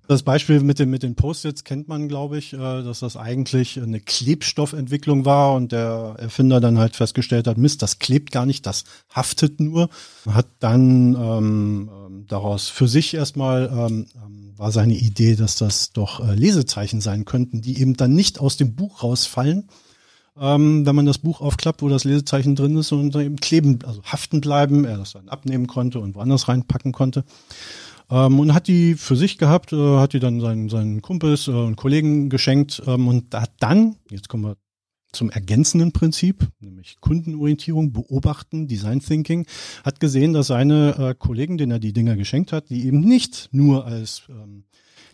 Das 0.08 0.24
Beispiel 0.24 0.60
mit 0.60 0.80
den, 0.80 0.90
mit 0.90 1.02
den 1.02 1.16
Post-its 1.16 1.64
kennt 1.64 1.88
man, 1.88 2.10
glaube 2.10 2.38
ich, 2.38 2.54
äh, 2.54 2.58
dass 2.58 3.00
das 3.00 3.16
eigentlich 3.16 3.82
eine 3.82 4.02
Klebstoffentwicklung 4.02 5.24
war 5.24 5.54
und 5.54 5.72
der 5.72 6.16
Erfinder 6.18 6.60
dann 6.60 6.78
halt 6.78 6.96
festgestellt 6.96 7.48
hat, 7.48 7.58
Mist, 7.58 7.82
das 7.82 8.00
klebt 8.00 8.32
gar 8.32 8.46
nicht, 8.46 8.66
das 8.66 8.84
haftet 9.10 9.62
nur. 9.62 9.90
Hat 10.30 10.48
dann 10.60 11.16
ähm, 11.16 11.90
ähm 12.06 12.26
daraus 12.28 12.70
für 12.70 12.88
sich 12.88 13.14
erstmal 13.14 13.70
ähm, 13.72 14.08
ähm, 14.16 14.54
war 14.58 14.72
seine 14.72 14.94
Idee, 14.94 15.36
dass 15.36 15.56
das 15.56 15.92
doch 15.92 16.26
äh, 16.26 16.36
Lesezeichen 16.36 17.02
sein 17.02 17.26
könnten, 17.26 17.62
die 17.62 17.80
eben 17.80 17.96
dann 17.96 18.14
nicht 18.14 18.40
aus 18.40 18.58
dem 18.58 18.76
Buch 18.76 19.04
rausfallen, 19.04 19.70
ähm, 20.40 20.86
wenn 20.86 20.96
man 20.96 21.06
das 21.06 21.18
Buch 21.18 21.42
aufklappt, 21.42 21.82
wo 21.82 21.90
das 21.90 22.04
Lesezeichen 22.04 22.56
drin 22.56 22.78
ist 22.78 22.92
und 22.92 23.14
dann 23.14 23.22
eben 23.24 23.36
kleben, 23.38 23.80
also 23.86 24.02
haften 24.04 24.42
bleiben, 24.42 24.86
er 24.86 24.98
das 24.98 25.14
dann 25.14 25.30
abnehmen 25.30 25.68
konnte 25.68 26.00
und 26.00 26.16
woanders 26.16 26.48
reinpacken 26.48 26.92
konnte. 26.92 27.24
Ähm, 28.14 28.40
und 28.40 28.54
hat 28.54 28.68
die 28.68 28.94
für 28.94 29.16
sich 29.16 29.40
gehabt, 29.40 29.74
äh, 29.74 29.98
hat 29.98 30.14
die 30.14 30.20
dann 30.20 30.40
seinen, 30.40 30.70
seinen 30.70 31.02
Kumpels 31.02 31.48
äh, 31.48 31.52
und 31.52 31.78
Kollegen 31.78 32.30
geschenkt 32.30 32.84
ähm, 32.86 33.08
und 33.08 33.34
hat 33.34 33.54
dann, 33.60 33.96
jetzt 34.12 34.30
kommen 34.30 34.44
wir 34.44 34.58
zum 35.12 35.32
ergänzenden 35.32 35.92
Prinzip, 35.94 36.48
nämlich 36.60 36.98
Kundenorientierung, 37.00 37.92
Beobachten, 37.92 38.68
Design 38.68 39.00
Thinking, 39.00 39.48
hat 39.84 40.00
gesehen, 40.00 40.34
dass 40.34 40.48
seine 40.48 40.96
äh, 40.98 41.16
Kollegen, 41.18 41.58
denen 41.58 41.72
er 41.72 41.80
die 41.80 41.94
Dinger 41.94 42.16
geschenkt 42.16 42.52
hat, 42.52 42.70
die 42.70 42.86
eben 42.86 43.00
nicht 43.00 43.50
nur 43.52 43.86
als 43.86 44.24
ähm, 44.30 44.66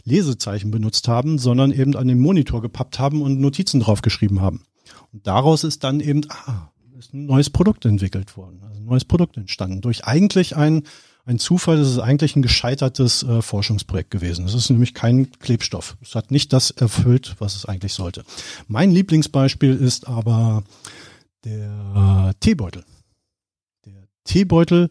Lesezeichen 0.03 0.71
benutzt 0.71 1.07
haben, 1.07 1.37
sondern 1.37 1.71
eben 1.71 1.95
an 1.95 2.07
den 2.07 2.19
Monitor 2.19 2.61
gepappt 2.61 2.99
haben 2.99 3.21
und 3.21 3.39
Notizen 3.39 3.79
draufgeschrieben 3.79 4.41
haben. 4.41 4.65
Und 5.13 5.25
daraus 5.25 5.63
ist 5.63 5.85
dann 5.85 6.01
eben, 6.01 6.25
ah, 6.29 6.71
ist 6.97 7.13
ein 7.13 7.25
neues 7.25 7.49
Produkt 7.49 7.85
entwickelt 7.85 8.35
worden, 8.35 8.61
also 8.63 8.79
ein 8.79 8.85
neues 8.85 9.05
Produkt 9.05 9.37
entstanden. 9.37 9.79
Durch 9.81 10.03
eigentlich 10.03 10.57
ein 10.57 10.83
ein 11.25 11.39
Zufall, 11.39 11.77
das 11.77 11.89
ist 11.89 11.99
eigentlich 11.99 12.35
ein 12.35 12.41
gescheitertes 12.41 13.23
äh, 13.23 13.41
Forschungsprojekt 13.41 14.11
gewesen. 14.11 14.45
Es 14.45 14.53
ist 14.53 14.69
nämlich 14.69 14.93
kein 14.93 15.31
Klebstoff. 15.31 15.97
Es 16.01 16.15
hat 16.15 16.31
nicht 16.31 16.53
das 16.53 16.71
erfüllt, 16.71 17.35
was 17.39 17.55
es 17.55 17.65
eigentlich 17.65 17.93
sollte. 17.93 18.23
Mein 18.67 18.91
Lieblingsbeispiel 18.91 19.75
ist 19.75 20.07
aber 20.07 20.63
der 21.45 22.33
Teebeutel. 22.39 22.83
Der 23.85 24.07
Teebeutel 24.23 24.89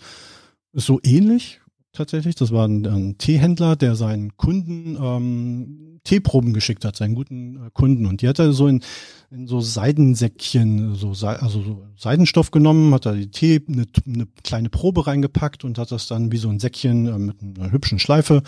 ist 0.73 0.87
so 0.87 1.01
ähnlich 1.03 1.61
tatsächlich. 1.93 2.37
Das 2.37 2.53
war 2.53 2.67
ein, 2.67 2.87
ein 2.87 3.19
Teehändler, 3.19 3.77
der 3.77 3.97
seinen 3.97 4.37
Kunden 4.37 4.97
ähm, 5.01 6.01
Teeproben 6.05 6.53
geschickt 6.55 6.85
hat, 6.85 6.97
seinen 6.97 7.15
guten 7.15 7.67
äh, 7.67 7.71
Kunden. 7.73 8.07
Und 8.07 8.23
die 8.23 8.29
hat 8.29 8.39
er 8.39 8.53
so 8.53 8.67
in, 8.67 8.83
in 9.31 9.47
so 9.47 9.61
Seidensäckchen, 9.61 10.95
so, 10.95 11.09
also 11.27 11.63
so 11.63 11.87
Seidenstoff 11.97 12.51
genommen, 12.51 12.95
hat 12.95 13.05
da 13.05 13.13
die 13.13 13.31
Tee, 13.31 13.61
eine, 13.69 13.87
eine 14.07 14.27
kleine 14.43 14.71
Probe 14.71 15.07
reingepackt 15.07 15.65
und 15.65 15.79
hat 15.79 15.93
das 15.93 16.07
dann 16.07 16.33
wie 16.33 16.39
so 16.39 16.49
ein 16.49 16.61
Säckchen 16.61 17.07
äh, 17.07 17.19
mit 17.19 17.37
einer 17.43 17.71
hübschen 17.71 17.99
Schleife 17.99 18.43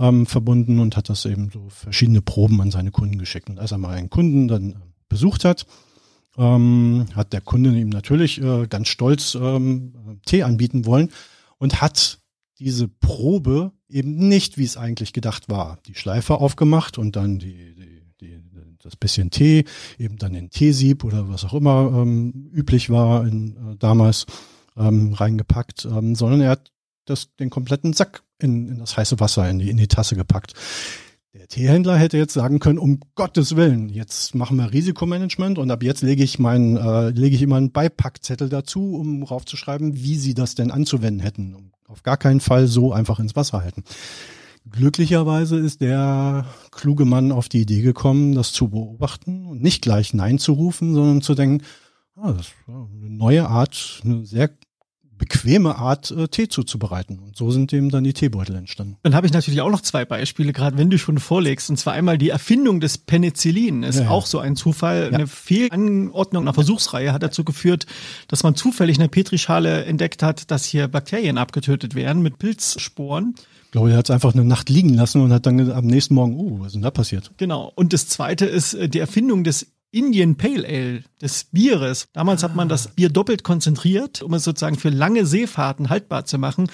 ähm, 0.00 0.26
verbunden 0.26 0.80
und 0.80 0.96
hat 0.96 1.08
das 1.08 1.24
eben 1.26 1.50
so 1.52 1.68
verschiedene 1.68 2.22
Proben 2.22 2.60
an 2.60 2.72
seine 2.72 2.90
Kunden 2.90 3.18
geschickt. 3.18 3.48
Und 3.48 3.60
als 3.60 3.70
er 3.70 3.78
mal 3.78 3.94
einen 3.94 4.10
Kunden 4.10 4.48
dann 4.48 4.70
äh, 4.70 4.74
besucht 5.08 5.44
hat, 5.44 5.66
ähm, 6.36 7.06
hat 7.14 7.32
der 7.32 7.40
Kunde 7.40 7.70
ihm 7.78 7.88
natürlich 7.88 8.42
äh, 8.42 8.66
ganz 8.66 8.88
stolz 8.88 9.36
ähm, 9.36 10.20
Tee 10.26 10.42
anbieten 10.42 10.86
wollen 10.86 11.10
und 11.58 11.80
hat 11.80 12.18
diese 12.58 12.88
Probe 12.88 13.72
eben 13.88 14.28
nicht, 14.28 14.58
wie 14.58 14.64
es 14.64 14.76
eigentlich 14.76 15.12
gedacht 15.12 15.48
war. 15.48 15.78
Die 15.86 15.94
Schleife 15.94 16.36
aufgemacht 16.36 16.98
und 16.98 17.16
dann 17.16 17.38
die, 17.38 17.74
die, 17.74 17.74
die, 17.74 17.95
das 18.86 18.96
bisschen 18.96 19.30
Tee, 19.30 19.64
eben 19.98 20.16
dann 20.16 20.34
in 20.34 20.50
Teesieb 20.50 21.04
oder 21.04 21.28
was 21.28 21.44
auch 21.44 21.54
immer 21.54 21.92
ähm, 21.94 22.50
üblich 22.52 22.88
war 22.90 23.26
in, 23.26 23.56
äh, 23.56 23.76
damals 23.78 24.26
ähm, 24.76 25.12
reingepackt, 25.12 25.84
ähm, 25.84 26.14
sondern 26.14 26.40
er 26.40 26.50
hat 26.50 26.72
das, 27.04 27.34
den 27.36 27.50
kompletten 27.50 27.92
Sack 27.92 28.22
in, 28.38 28.68
in 28.68 28.78
das 28.78 28.96
heiße 28.96 29.20
Wasser, 29.20 29.48
in 29.48 29.58
die, 29.58 29.70
in 29.70 29.76
die 29.76 29.88
Tasse 29.88 30.16
gepackt. 30.16 30.54
Der 31.34 31.48
Teehändler 31.48 31.96
hätte 31.98 32.16
jetzt 32.16 32.32
sagen 32.32 32.60
können, 32.60 32.78
um 32.78 33.00
Gottes 33.14 33.56
Willen, 33.56 33.90
jetzt 33.90 34.34
machen 34.34 34.56
wir 34.56 34.72
Risikomanagement 34.72 35.58
und 35.58 35.70
ab 35.70 35.82
jetzt 35.82 36.02
lege 36.02 36.24
ich 36.24 36.38
meinen, 36.38 36.76
äh, 36.76 37.10
lege 37.10 37.36
ich 37.36 37.42
immer 37.42 37.56
einen 37.56 37.72
Beipackzettel 37.72 38.48
dazu, 38.48 38.94
um 38.94 39.22
raufzuschreiben, 39.22 39.96
wie 39.96 40.16
sie 40.16 40.32
das 40.32 40.54
denn 40.54 40.70
anzuwenden 40.70 41.20
hätten. 41.20 41.54
Um 41.54 41.72
auf 41.88 42.02
gar 42.02 42.16
keinen 42.16 42.40
Fall 42.40 42.66
so 42.66 42.92
einfach 42.92 43.20
ins 43.20 43.36
Wasser 43.36 43.60
halten. 43.62 43.84
Glücklicherweise 44.70 45.58
ist 45.58 45.80
der 45.80 46.44
kluge 46.72 47.04
Mann 47.04 47.32
auf 47.32 47.48
die 47.48 47.62
Idee 47.62 47.82
gekommen, 47.82 48.34
das 48.34 48.52
zu 48.52 48.68
beobachten 48.68 49.46
und 49.46 49.62
nicht 49.62 49.82
gleich 49.82 50.12
Nein 50.12 50.38
zu 50.38 50.52
rufen, 50.52 50.94
sondern 50.94 51.22
zu 51.22 51.34
denken, 51.34 51.64
ah, 52.16 52.32
das 52.32 52.48
ist 52.48 52.54
eine 52.66 53.10
neue 53.10 53.48
Art, 53.48 54.00
eine 54.04 54.26
sehr 54.26 54.50
bequeme 55.18 55.76
Art, 55.76 56.10
äh, 56.10 56.28
Tee 56.28 56.48
zuzubereiten. 56.48 57.18
Und 57.18 57.36
so 57.36 57.50
sind 57.50 57.72
eben 57.72 57.90
dann 57.90 58.04
die 58.04 58.12
Teebeutel 58.12 58.56
entstanden. 58.56 58.96
Dann 59.02 59.14
habe 59.14 59.26
ich 59.26 59.32
natürlich 59.32 59.60
auch 59.60 59.70
noch 59.70 59.80
zwei 59.80 60.04
Beispiele, 60.04 60.52
gerade 60.52 60.76
wenn 60.76 60.90
du 60.90 60.98
schon 60.98 61.18
vorlegst. 61.18 61.70
Und 61.70 61.76
zwar 61.76 61.94
einmal 61.94 62.18
die 62.18 62.30
Erfindung 62.30 62.80
des 62.80 62.98
Penicillin 62.98 63.82
ist 63.82 64.00
ja, 64.00 64.10
auch 64.10 64.26
so 64.26 64.38
ein 64.38 64.56
Zufall. 64.56 65.08
Ja. 65.10 65.18
Eine 65.18 65.26
Fehlanordnung 65.26 66.42
einer 66.42 66.54
Versuchsreihe 66.54 67.12
hat 67.12 67.22
dazu 67.22 67.44
geführt, 67.44 67.86
dass 68.28 68.42
man 68.42 68.54
zufällig 68.56 68.98
eine 68.98 69.08
Petrischale 69.08 69.84
entdeckt 69.84 70.22
hat, 70.22 70.50
dass 70.50 70.64
hier 70.64 70.88
Bakterien 70.88 71.38
abgetötet 71.38 71.94
werden 71.94 72.22
mit 72.22 72.38
Pilzsporen. 72.38 73.34
Glaube, 73.76 73.90
er 73.90 73.98
hat 73.98 74.06
es 74.06 74.10
einfach 74.10 74.32
eine 74.32 74.42
Nacht 74.42 74.70
liegen 74.70 74.94
lassen 74.94 75.20
und 75.20 75.34
hat 75.34 75.44
dann 75.44 75.70
am 75.70 75.86
nächsten 75.86 76.14
Morgen, 76.14 76.34
uh, 76.40 76.60
was 76.60 76.68
ist 76.68 76.76
denn 76.76 76.80
da 76.80 76.90
passiert? 76.90 77.30
Genau. 77.36 77.70
Und 77.74 77.92
das 77.92 78.08
zweite 78.08 78.46
ist 78.46 78.72
äh, 78.72 78.88
die 78.88 79.00
Erfindung 79.00 79.44
des 79.44 79.66
Indian 79.90 80.36
Pale 80.36 80.66
Ale, 80.66 81.04
des 81.20 81.44
Bieres. 81.52 82.08
Damals 82.14 82.42
hat 82.42 82.56
man 82.56 82.70
das 82.70 82.88
Bier 82.88 83.10
doppelt 83.10 83.44
konzentriert, 83.44 84.22
um 84.22 84.32
es 84.32 84.44
sozusagen 84.44 84.78
für 84.78 84.88
lange 84.88 85.26
Seefahrten 85.26 85.90
haltbar 85.90 86.24
zu 86.24 86.38
machen. 86.38 86.70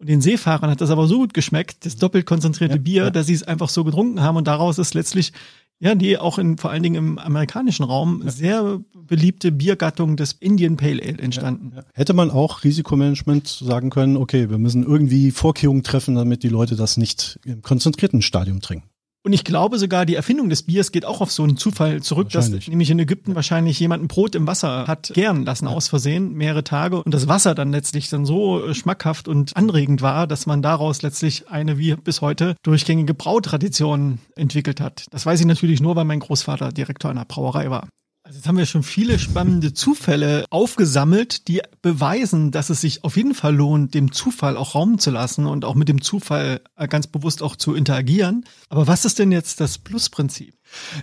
Und 0.00 0.08
den 0.08 0.20
Seefahrern 0.20 0.70
hat 0.70 0.80
das 0.80 0.90
aber 0.90 1.06
so 1.06 1.18
gut 1.18 1.34
geschmeckt, 1.34 1.86
das 1.86 1.94
doppelt 1.94 2.26
konzentrierte 2.26 2.78
ja, 2.78 2.82
Bier, 2.82 3.04
ja. 3.04 3.10
dass 3.10 3.28
sie 3.28 3.34
es 3.34 3.44
einfach 3.44 3.68
so 3.68 3.84
getrunken 3.84 4.20
haben 4.20 4.36
und 4.36 4.48
daraus 4.48 4.76
ist 4.78 4.94
letztlich 4.94 5.32
ja, 5.80 5.94
die 5.94 6.18
auch 6.18 6.38
in, 6.38 6.58
vor 6.58 6.70
allen 6.70 6.82
Dingen 6.82 6.94
im 6.96 7.18
amerikanischen 7.18 7.84
Raum 7.84 8.22
ja. 8.24 8.30
sehr 8.30 8.80
beliebte 8.94 9.50
Biergattung 9.50 10.16
des 10.16 10.32
Indian 10.32 10.76
Pale 10.76 11.02
Ale 11.02 11.18
entstanden. 11.18 11.72
Ja, 11.74 11.80
ja. 11.80 11.86
Hätte 11.94 12.12
man 12.12 12.30
auch 12.30 12.64
Risikomanagement 12.64 13.48
sagen 13.48 13.88
können, 13.88 14.18
okay, 14.18 14.50
wir 14.50 14.58
müssen 14.58 14.84
irgendwie 14.84 15.30
Vorkehrungen 15.30 15.82
treffen, 15.82 16.14
damit 16.16 16.42
die 16.42 16.48
Leute 16.48 16.76
das 16.76 16.98
nicht 16.98 17.40
im 17.46 17.62
konzentrierten 17.62 18.20
Stadium 18.20 18.60
trinken. 18.60 18.89
Und 19.22 19.34
ich 19.34 19.44
glaube 19.44 19.78
sogar, 19.78 20.06
die 20.06 20.14
Erfindung 20.14 20.48
des 20.48 20.62
Biers 20.62 20.92
geht 20.92 21.04
auch 21.04 21.20
auf 21.20 21.30
so 21.30 21.42
einen 21.42 21.58
Zufall 21.58 22.02
zurück, 22.02 22.30
dass 22.30 22.48
nämlich 22.48 22.90
in 22.90 22.98
Ägypten 22.98 23.34
wahrscheinlich 23.34 23.78
jemand 23.78 24.02
ein 24.02 24.08
Brot 24.08 24.34
im 24.34 24.46
Wasser 24.46 24.86
hat 24.86 25.12
gern 25.14 25.44
lassen 25.44 25.68
aus 25.68 25.88
Versehen, 25.88 26.32
mehrere 26.32 26.64
Tage. 26.64 27.02
Und 27.02 27.12
das 27.12 27.28
Wasser 27.28 27.54
dann 27.54 27.70
letztlich 27.70 28.08
dann 28.08 28.24
so 28.24 28.64
äh, 28.64 28.74
schmackhaft 28.74 29.28
und 29.28 29.54
anregend 29.56 30.00
war, 30.00 30.26
dass 30.26 30.46
man 30.46 30.62
daraus 30.62 31.02
letztlich 31.02 31.48
eine 31.48 31.76
wie 31.76 31.94
bis 31.96 32.22
heute 32.22 32.56
durchgängige 32.62 33.12
Brautradition 33.12 34.20
entwickelt 34.36 34.80
hat. 34.80 35.04
Das 35.10 35.26
weiß 35.26 35.40
ich 35.40 35.46
natürlich 35.46 35.82
nur, 35.82 35.96
weil 35.96 36.06
mein 36.06 36.20
Großvater 36.20 36.72
Direktor 36.72 37.10
einer 37.10 37.26
Brauerei 37.26 37.68
war. 37.70 37.88
Also 38.30 38.38
jetzt 38.38 38.46
haben 38.46 38.58
wir 38.58 38.66
schon 38.66 38.84
viele 38.84 39.18
spannende 39.18 39.74
Zufälle 39.74 40.44
aufgesammelt, 40.50 41.48
die 41.48 41.62
beweisen, 41.82 42.52
dass 42.52 42.70
es 42.70 42.80
sich 42.80 43.02
auf 43.02 43.16
jeden 43.16 43.34
Fall 43.34 43.56
lohnt, 43.56 43.92
dem 43.92 44.12
Zufall 44.12 44.56
auch 44.56 44.76
Raum 44.76 45.00
zu 45.00 45.10
lassen 45.10 45.46
und 45.46 45.64
auch 45.64 45.74
mit 45.74 45.88
dem 45.88 46.00
Zufall 46.00 46.60
äh, 46.76 46.86
ganz 46.86 47.08
bewusst 47.08 47.42
auch 47.42 47.56
zu 47.56 47.74
interagieren. 47.74 48.44
Aber 48.68 48.86
was 48.86 49.04
ist 49.04 49.18
denn 49.18 49.32
jetzt 49.32 49.58
das 49.58 49.78
Plusprinzip? 49.78 50.54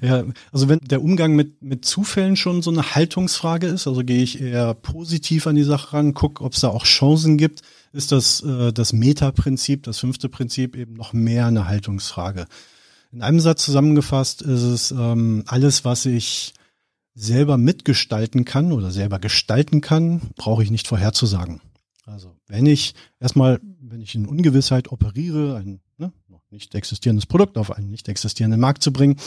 Ja, 0.01 0.23
also 0.53 0.69
wenn 0.69 0.79
der 0.79 1.03
Umgang 1.03 1.35
mit, 1.35 1.61
mit 1.61 1.83
Zufällen 1.83 2.37
schon 2.37 2.61
so 2.61 2.71
eine 2.71 2.95
Haltungsfrage 2.95 3.67
ist, 3.67 3.87
also 3.87 4.05
gehe 4.05 4.23
ich 4.23 4.39
eher 4.39 4.73
positiv 4.73 5.47
an 5.47 5.55
die 5.55 5.63
Sache 5.63 5.97
ran, 5.97 6.13
gucke, 6.13 6.41
ob 6.41 6.53
es 6.53 6.61
da 6.61 6.69
auch 6.69 6.85
Chancen 6.85 7.37
gibt, 7.37 7.61
ist 7.91 8.13
das 8.13 8.39
äh, 8.39 8.71
das 8.71 8.93
Meta-Prinzip, 8.93 9.83
das 9.83 9.99
fünfte 9.99 10.29
Prinzip 10.29 10.77
eben 10.77 10.93
noch 10.93 11.11
mehr 11.11 11.47
eine 11.47 11.67
Haltungsfrage. 11.67 12.45
In 13.11 13.21
einem 13.21 13.41
Satz 13.41 13.65
zusammengefasst 13.65 14.41
ist 14.43 14.61
es 14.61 14.91
ähm, 14.91 15.43
alles, 15.45 15.83
was 15.83 16.05
ich 16.05 16.53
selber 17.17 17.57
mitgestalten 17.57 18.45
kann 18.45 18.71
oder 18.71 18.91
selber 18.91 19.17
gestalten 19.17 19.81
kann, 19.81 20.21
brauche 20.35 20.61
ich 20.61 20.69
nicht 20.69 20.87
vorherzusagen. 20.87 21.61
Also 22.05 22.35
wenn 22.47 22.67
ich 22.67 22.93
erstmal, 23.19 23.59
wenn 23.81 24.01
ich 24.01 24.13
in 24.13 24.27
Ungewissheit 24.27 24.91
operiere, 24.91 25.57
ein 25.57 25.81
ne, 25.97 26.13
noch 26.29 26.43
nicht 26.51 26.75
existierendes 26.75 27.25
Produkt 27.25 27.57
auf 27.57 27.71
einen 27.71 27.89
nicht 27.89 28.07
existierenden 28.07 28.61
Markt 28.61 28.83
zu 28.83 28.93
bringen, 28.93 29.17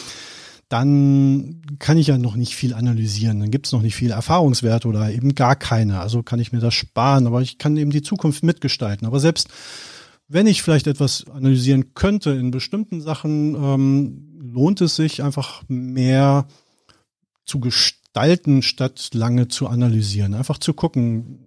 dann 0.68 1.62
kann 1.80 1.98
ich 1.98 2.06
ja 2.06 2.16
noch 2.16 2.36
nicht 2.36 2.54
viel 2.54 2.74
analysieren. 2.74 3.40
Dann 3.40 3.50
gibt 3.50 3.66
es 3.66 3.72
noch 3.72 3.82
nicht 3.82 3.96
viel 3.96 4.12
Erfahrungswerte 4.12 4.86
oder 4.86 5.10
eben 5.10 5.34
gar 5.34 5.56
keine. 5.56 5.98
Also 5.98 6.22
kann 6.22 6.38
ich 6.38 6.52
mir 6.52 6.60
das 6.60 6.74
sparen, 6.74 7.26
aber 7.26 7.42
ich 7.42 7.58
kann 7.58 7.76
eben 7.76 7.90
die 7.90 8.02
Zukunft 8.02 8.44
mitgestalten. 8.44 9.04
Aber 9.04 9.18
selbst 9.18 9.48
wenn 10.28 10.46
ich 10.46 10.62
vielleicht 10.62 10.86
etwas 10.86 11.26
analysieren 11.28 11.92
könnte 11.94 12.30
in 12.30 12.52
bestimmten 12.52 13.00
Sachen, 13.00 13.56
ähm, 13.56 14.28
lohnt 14.38 14.80
es 14.80 14.94
sich 14.94 15.24
einfach 15.24 15.64
mehr 15.66 16.46
zu 17.44 17.60
gestalten, 17.60 18.62
statt 18.62 19.10
lange 19.12 19.48
zu 19.48 19.66
analysieren. 19.66 20.34
Einfach 20.34 20.58
zu 20.58 20.74
gucken, 20.74 21.40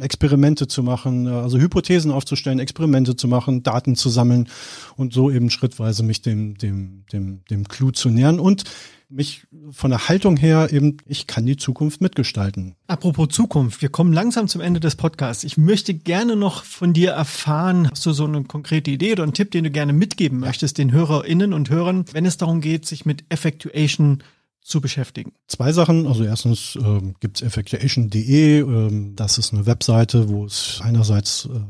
Experimente 0.00 0.66
zu 0.66 0.82
machen, 0.82 1.26
also 1.26 1.58
Hypothesen 1.58 2.10
aufzustellen, 2.10 2.58
Experimente 2.58 3.16
zu 3.16 3.28
machen, 3.28 3.62
Daten 3.62 3.96
zu 3.96 4.08
sammeln 4.08 4.48
und 4.96 5.12
so 5.12 5.30
eben 5.30 5.50
schrittweise 5.50 6.02
mich 6.02 6.22
dem, 6.22 6.56
dem, 6.58 7.04
dem, 7.12 7.44
dem 7.50 7.68
Clou 7.68 7.90
zu 7.90 8.10
nähern 8.10 8.40
und 8.40 8.64
mich 9.08 9.46
von 9.70 9.90
der 9.90 10.08
Haltung 10.08 10.36
her 10.36 10.72
eben, 10.72 10.96
ich 11.06 11.26
kann 11.26 11.46
die 11.46 11.56
Zukunft 11.56 12.00
mitgestalten. 12.00 12.74
Apropos 12.86 13.28
Zukunft, 13.28 13.80
wir 13.82 13.88
kommen 13.88 14.12
langsam 14.12 14.48
zum 14.48 14.60
Ende 14.60 14.80
des 14.80 14.96
Podcasts. 14.96 15.44
Ich 15.44 15.56
möchte 15.56 15.94
gerne 15.94 16.36
noch 16.36 16.64
von 16.64 16.92
dir 16.92 17.12
erfahren, 17.12 17.88
hast 17.90 18.04
du 18.06 18.12
so 18.12 18.24
eine 18.24 18.42
konkrete 18.44 18.90
Idee 18.90 19.12
oder 19.12 19.22
einen 19.22 19.34
Tipp, 19.34 19.50
den 19.52 19.64
du 19.64 19.70
gerne 19.70 19.92
mitgeben 19.92 20.40
möchtest, 20.40 20.78
den 20.78 20.90
HörerInnen 20.90 21.52
und 21.52 21.70
Hörern, 21.70 22.06
wenn 22.12 22.26
es 22.26 22.38
darum 22.38 22.60
geht, 22.60 22.86
sich 22.86 23.06
mit 23.06 23.24
Effectuation 23.28 24.22
zu 24.64 24.80
beschäftigen? 24.80 25.32
Zwei 25.46 25.72
Sachen. 25.72 26.06
Also 26.06 26.24
erstens 26.24 26.76
ähm, 26.80 27.14
gibt 27.20 27.36
es 27.36 27.42
effectuation.de. 27.42 28.60
Ähm, 28.60 29.14
das 29.14 29.38
ist 29.38 29.52
eine 29.52 29.66
Webseite, 29.66 30.28
wo 30.28 30.46
es 30.46 30.80
einerseits 30.82 31.46
äh, 31.46 31.60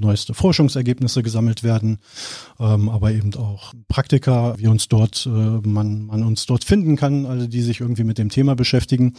neueste 0.00 0.34
Forschungsergebnisse 0.34 1.22
gesammelt 1.22 1.62
werden, 1.62 1.98
ähm, 2.58 2.88
aber 2.88 3.12
eben 3.12 3.34
auch 3.34 3.72
Praktika, 3.88 4.54
wie 4.58 4.66
uns 4.66 4.88
dort, 4.88 5.26
äh, 5.26 5.28
man, 5.28 6.06
man 6.06 6.22
uns 6.22 6.46
dort 6.46 6.64
finden 6.64 6.96
kann, 6.96 7.26
also 7.26 7.46
die 7.46 7.62
sich 7.62 7.80
irgendwie 7.80 8.04
mit 8.04 8.18
dem 8.18 8.28
Thema 8.28 8.54
beschäftigen. 8.54 9.14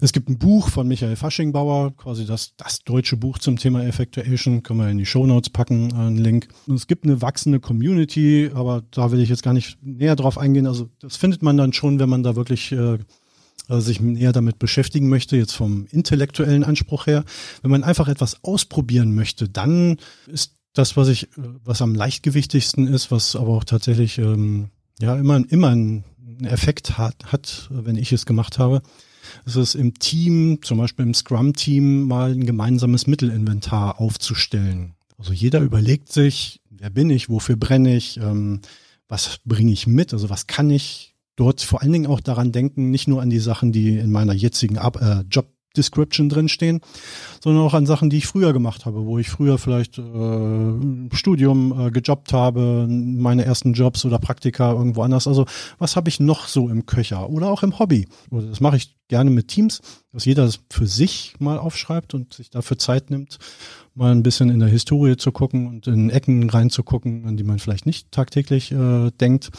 Es 0.00 0.12
gibt 0.12 0.28
ein 0.28 0.38
Buch 0.38 0.68
von 0.68 0.88
Michael 0.88 1.16
Faschingbauer, 1.16 1.96
quasi 1.96 2.26
das, 2.26 2.54
das 2.56 2.80
deutsche 2.84 3.16
Buch 3.16 3.38
zum 3.38 3.56
Thema 3.56 3.84
Effectuation, 3.84 4.62
können 4.62 4.80
wir 4.80 4.88
in 4.88 4.98
die 4.98 5.06
Show 5.06 5.26
Notes 5.26 5.50
packen, 5.50 5.92
einen 5.94 6.18
Link. 6.18 6.48
Und 6.66 6.76
es 6.76 6.86
gibt 6.86 7.04
eine 7.04 7.22
wachsende 7.22 7.60
Community, 7.60 8.50
aber 8.54 8.82
da 8.90 9.10
will 9.12 9.20
ich 9.20 9.28
jetzt 9.28 9.42
gar 9.42 9.54
nicht 9.54 9.78
näher 9.82 10.16
drauf 10.16 10.38
eingehen. 10.38 10.66
Also 10.66 10.88
das 11.00 11.16
findet 11.16 11.42
man 11.42 11.56
dann 11.56 11.72
schon, 11.72 11.98
wenn 11.98 12.08
man 12.08 12.22
da 12.22 12.36
wirklich 12.36 12.72
äh, 12.72 12.98
sich 13.78 14.00
näher 14.00 14.32
damit 14.32 14.58
beschäftigen 14.58 15.08
möchte, 15.08 15.36
jetzt 15.36 15.52
vom 15.52 15.86
intellektuellen 15.90 16.64
Anspruch 16.64 17.06
her. 17.06 17.24
Wenn 17.62 17.70
man 17.70 17.84
einfach 17.84 18.08
etwas 18.08 18.42
ausprobieren 18.42 19.14
möchte, 19.14 19.48
dann 19.48 19.98
ist 20.26 20.56
das, 20.72 20.96
was 20.96 21.08
ich, 21.08 21.28
was 21.36 21.82
am 21.82 21.94
leichtgewichtigsten 21.94 22.86
ist, 22.86 23.10
was 23.10 23.36
aber 23.36 23.50
auch 23.50 23.64
tatsächlich 23.64 24.18
ähm, 24.18 24.70
ja 25.00 25.16
immer, 25.16 25.42
immer 25.48 25.68
einen 25.68 26.04
Effekt 26.42 26.98
hat, 26.98 27.32
hat, 27.32 27.68
wenn 27.70 27.96
ich 27.96 28.12
es 28.12 28.26
gemacht 28.26 28.58
habe, 28.58 28.82
ist 29.44 29.56
es 29.56 29.74
im 29.74 29.98
Team, 29.98 30.58
zum 30.62 30.78
Beispiel 30.78 31.04
im 31.04 31.14
Scrum-Team, 31.14 32.02
mal 32.02 32.32
ein 32.32 32.46
gemeinsames 32.46 33.06
Mittelinventar 33.06 34.00
aufzustellen. 34.00 34.94
Also 35.18 35.32
jeder 35.32 35.60
überlegt 35.60 36.12
sich, 36.12 36.60
wer 36.70 36.90
bin 36.90 37.10
ich, 37.10 37.28
wofür 37.28 37.56
brenne 37.56 37.96
ich, 37.96 38.16
ähm, 38.18 38.60
was 39.08 39.40
bringe 39.44 39.72
ich 39.72 39.86
mit, 39.86 40.12
also 40.12 40.30
was 40.30 40.46
kann 40.46 40.70
ich, 40.70 41.14
dort 41.36 41.60
vor 41.60 41.82
allen 41.82 41.92
Dingen 41.92 42.06
auch 42.06 42.20
daran 42.20 42.52
denken, 42.52 42.90
nicht 42.90 43.08
nur 43.08 43.22
an 43.22 43.30
die 43.30 43.38
Sachen, 43.38 43.72
die 43.72 43.98
in 43.98 44.10
meiner 44.10 44.34
jetzigen 44.34 44.78
Ab 44.78 45.00
äh, 45.00 45.22
Job 45.30 45.52
Description 45.76 46.28
drinstehen, 46.28 46.80
sondern 47.42 47.64
auch 47.64 47.74
an 47.74 47.86
Sachen, 47.86 48.10
die 48.10 48.18
ich 48.18 48.26
früher 48.26 48.52
gemacht 48.52 48.86
habe, 48.86 49.04
wo 49.04 49.18
ich 49.18 49.30
früher 49.30 49.58
vielleicht 49.58 49.98
äh, 49.98 50.72
Studium 51.12 51.88
äh, 51.88 51.90
gejobbt 51.90 52.32
habe, 52.32 52.86
meine 52.88 53.44
ersten 53.44 53.72
Jobs 53.72 54.04
oder 54.04 54.18
Praktika 54.18 54.72
irgendwo 54.72 55.02
anders. 55.02 55.28
Also 55.28 55.46
was 55.78 55.96
habe 55.96 56.08
ich 56.08 56.20
noch 56.20 56.48
so 56.48 56.68
im 56.68 56.86
Köcher 56.86 57.30
oder 57.30 57.50
auch 57.50 57.62
im 57.62 57.78
Hobby? 57.78 58.08
Oder 58.30 58.46
das 58.46 58.60
mache 58.60 58.76
ich 58.76 58.96
gerne 59.08 59.30
mit 59.30 59.48
Teams, 59.48 59.80
dass 60.12 60.24
jeder 60.24 60.44
das 60.44 60.60
für 60.70 60.86
sich 60.86 61.34
mal 61.38 61.58
aufschreibt 61.58 62.14
und 62.14 62.32
sich 62.32 62.48
dafür 62.48 62.78
Zeit 62.78 63.10
nimmt, 63.10 63.38
mal 63.94 64.12
ein 64.12 64.22
bisschen 64.22 64.50
in 64.50 64.60
der 64.60 64.68
Historie 64.68 65.16
zu 65.16 65.32
gucken 65.32 65.66
und 65.66 65.86
in 65.86 66.10
Ecken 66.10 66.48
reinzugucken, 66.48 67.26
an 67.26 67.36
die 67.36 67.42
man 67.42 67.58
vielleicht 67.58 67.86
nicht 67.86 68.10
tagtäglich 68.12 68.72
äh, 68.72 69.10
denkt 69.10 69.50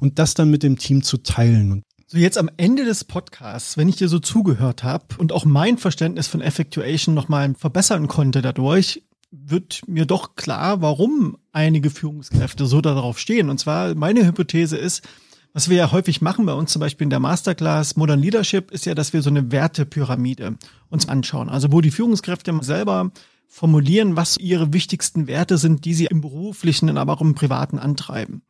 und 0.00 0.18
das 0.18 0.34
dann 0.34 0.50
mit 0.50 0.62
dem 0.62 0.78
Team 0.78 1.02
zu 1.02 1.18
teilen. 1.18 1.72
Und 1.72 1.84
so 2.10 2.16
jetzt 2.16 2.38
am 2.38 2.48
Ende 2.56 2.86
des 2.86 3.04
Podcasts, 3.04 3.76
wenn 3.76 3.88
ich 3.88 3.96
dir 3.96 4.08
so 4.08 4.18
zugehört 4.18 4.82
habe 4.82 5.04
und 5.18 5.30
auch 5.30 5.44
mein 5.44 5.76
Verständnis 5.76 6.26
von 6.26 6.40
Effectuation 6.40 7.14
nochmal 7.14 7.54
verbessern 7.54 8.08
konnte 8.08 8.40
dadurch, 8.40 9.02
wird 9.30 9.82
mir 9.86 10.06
doch 10.06 10.34
klar, 10.34 10.80
warum 10.80 11.36
einige 11.52 11.90
Führungskräfte 11.90 12.64
so 12.64 12.80
darauf 12.80 13.18
stehen. 13.18 13.50
Und 13.50 13.60
zwar 13.60 13.94
meine 13.94 14.26
Hypothese 14.26 14.78
ist, 14.78 15.06
was 15.52 15.68
wir 15.68 15.76
ja 15.76 15.92
häufig 15.92 16.22
machen 16.22 16.46
bei 16.46 16.54
uns 16.54 16.72
zum 16.72 16.80
Beispiel 16.80 17.04
in 17.04 17.10
der 17.10 17.20
Masterclass 17.20 17.96
Modern 17.96 18.20
Leadership, 18.20 18.70
ist 18.70 18.86
ja, 18.86 18.94
dass 18.94 19.12
wir 19.12 19.20
so 19.20 19.28
eine 19.28 19.52
Wertepyramide 19.52 20.56
uns 20.88 21.10
anschauen. 21.10 21.50
Also 21.50 21.72
wo 21.72 21.82
die 21.82 21.90
Führungskräfte 21.90 22.58
selber 22.62 23.10
formulieren, 23.48 24.16
was 24.16 24.38
ihre 24.38 24.72
wichtigsten 24.72 25.26
Werte 25.26 25.58
sind, 25.58 25.84
die 25.84 25.92
sie 25.92 26.06
im 26.06 26.22
beruflichen, 26.22 26.96
aber 26.96 27.12
auch 27.12 27.20
im 27.20 27.34
privaten 27.34 27.78
antreiben. 27.78 28.40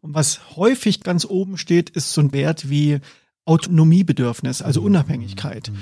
Und 0.00 0.14
was 0.14 0.56
häufig 0.56 1.00
ganz 1.02 1.24
oben 1.24 1.58
steht, 1.58 1.90
ist 1.90 2.12
so 2.12 2.20
ein 2.20 2.32
Wert 2.32 2.70
wie 2.70 3.00
Autonomiebedürfnis, 3.44 4.62
also 4.62 4.80
mhm. 4.80 4.86
Unabhängigkeit. 4.86 5.70
Mhm. 5.70 5.78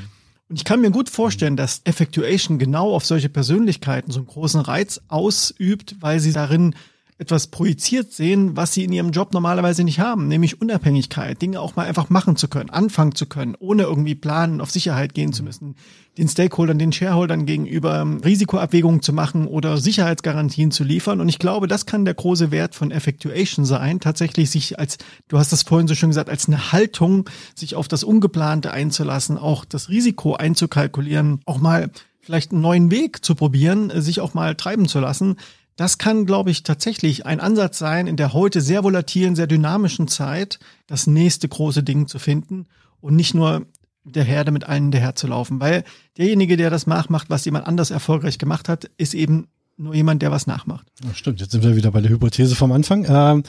Und 0.49 0.57
ich 0.57 0.65
kann 0.65 0.81
mir 0.81 0.91
gut 0.91 1.11
vorstellen, 1.11 1.57
dass 1.57 1.83
Effectuation 1.85 2.59
genau 2.59 2.95
auf 2.95 3.05
solche 3.05 3.29
Persönlichkeiten 3.29 4.11
so 4.11 4.21
einen 4.21 4.27
großen 4.27 4.61
Reiz 4.61 5.01
ausübt, 5.09 5.97
weil 6.01 6.21
sie 6.21 6.33
darin 6.33 6.75
etwas 7.19 7.49
projiziert 7.49 8.13
sehen, 8.13 8.57
was 8.57 8.73
sie 8.73 8.85
in 8.85 8.93
ihrem 8.93 9.11
Job 9.11 9.33
normalerweise 9.33 9.83
nicht 9.83 9.99
haben, 9.99 10.29
nämlich 10.29 10.61
Unabhängigkeit, 10.61 11.43
Dinge 11.43 11.61
auch 11.61 11.75
mal 11.75 11.87
einfach 11.87 12.11
machen 12.11 12.37
zu 12.37 12.47
können, 12.47 12.71
anfangen 12.71 13.17
zu 13.17 13.27
können, 13.27 13.57
ohne 13.59 13.83
irgendwie 13.83 14.15
planen, 14.15 14.61
auf 14.61 14.71
Sicherheit 14.71 15.15
gehen 15.15 15.33
zu 15.33 15.43
müssen, 15.43 15.75
den 16.17 16.29
Stakeholdern, 16.29 16.79
den 16.79 16.93
Shareholdern 16.93 17.45
gegenüber 17.45 18.07
Risikoabwägungen 18.25 19.03
zu 19.03 19.13
machen 19.13 19.49
oder 19.49 19.79
Sicherheitsgarantien 19.79 20.71
zu 20.71 20.85
liefern. 20.85 21.21
Und 21.21 21.29
ich 21.29 21.41
glaube, 21.41 21.67
das 21.67 21.87
kann 21.87 22.05
der 22.05 22.15
große 22.15 22.53
Wert 22.53 22.77
von 22.77 22.93
Effectuation 22.93 23.65
sein, 23.65 23.99
tatsächlich 23.99 24.51
sich 24.51 24.79
als, 24.79 24.99
du 25.27 25.39
hast 25.39 25.53
das 25.53 25.65
vorhin 25.65 25.89
so 25.89 25.97
schön 25.97 26.11
gesagt, 26.11 26.31
als 26.31 26.47
eine 26.47 26.71
Haltung, 26.71 27.29
sich 27.57 27.75
auf 27.75 27.89
das 27.89 28.05
Ungeplante 28.05 28.71
einzulassen, 28.71 29.39
auch 29.39 29.65
das 29.65 29.89
Risiko 29.89 30.35
einzukalkulieren, 30.35 31.41
auch 31.47 31.59
mal 31.59 31.91
vielleicht 32.21 32.53
einen 32.53 32.61
neuen 32.61 32.93
Weg 32.93 33.25
zu 33.25 33.35
probieren, 33.35 33.91
sich 34.01 34.21
auch 34.21 34.35
mal 34.35 34.55
treiben 34.55 34.87
zu 34.87 35.01
lassen 35.01 35.37
das 35.79 35.97
kann, 35.97 36.27
glaube 36.27 36.51
ich, 36.51 36.65
tatsächlich 36.65 37.25
ein 37.25 37.39
Ansatz 37.39 37.79
sein, 37.79 38.09
in 38.09 38.17
der 38.17 38.33
heute 38.33 38.61
sehr 38.61 38.83
volatilen, 38.83 39.37
sehr 39.37 39.47
dynamischen 39.47 40.09
Zeit 40.09 40.59
das 40.89 41.07
nächste 41.07 41.49
große 41.49 41.85
Ding 41.85 42.09
zu 42.09 42.19
finden 42.19 42.67
und 43.01 43.15
nicht 43.15 43.33
nur 43.33 43.65
der 44.03 44.25
Herde 44.25 44.51
mit 44.51 44.65
allen 44.65 44.85
hinterher 44.85 45.15
zu 45.15 45.29
laufen. 45.29 45.61
Weil 45.61 45.85
derjenige, 46.17 46.57
der 46.57 46.71
das 46.71 46.89
nachmacht, 46.89 47.31
was 47.31 47.45
jemand 47.45 47.69
anders 47.69 47.93
erfolgreich 47.93 48.39
gemacht 48.39 48.69
hat, 48.69 48.91
ist 48.97 49.15
eben 49.15 49.47
nur 49.79 49.95
jemand, 49.95 50.23
der 50.23 50.31
was 50.31 50.47
nachmacht. 50.47 50.87
Ja, 51.05 51.15
stimmt, 51.15 51.41
jetzt 51.41 51.53
sind 51.53 51.63
wir 51.63 51.77
wieder 51.77 51.93
bei 51.93 52.01
der 52.01 52.11
Hypothese 52.11 52.57
vom 52.57 52.73
Anfang. 52.73 53.07
Ähm, 53.09 53.43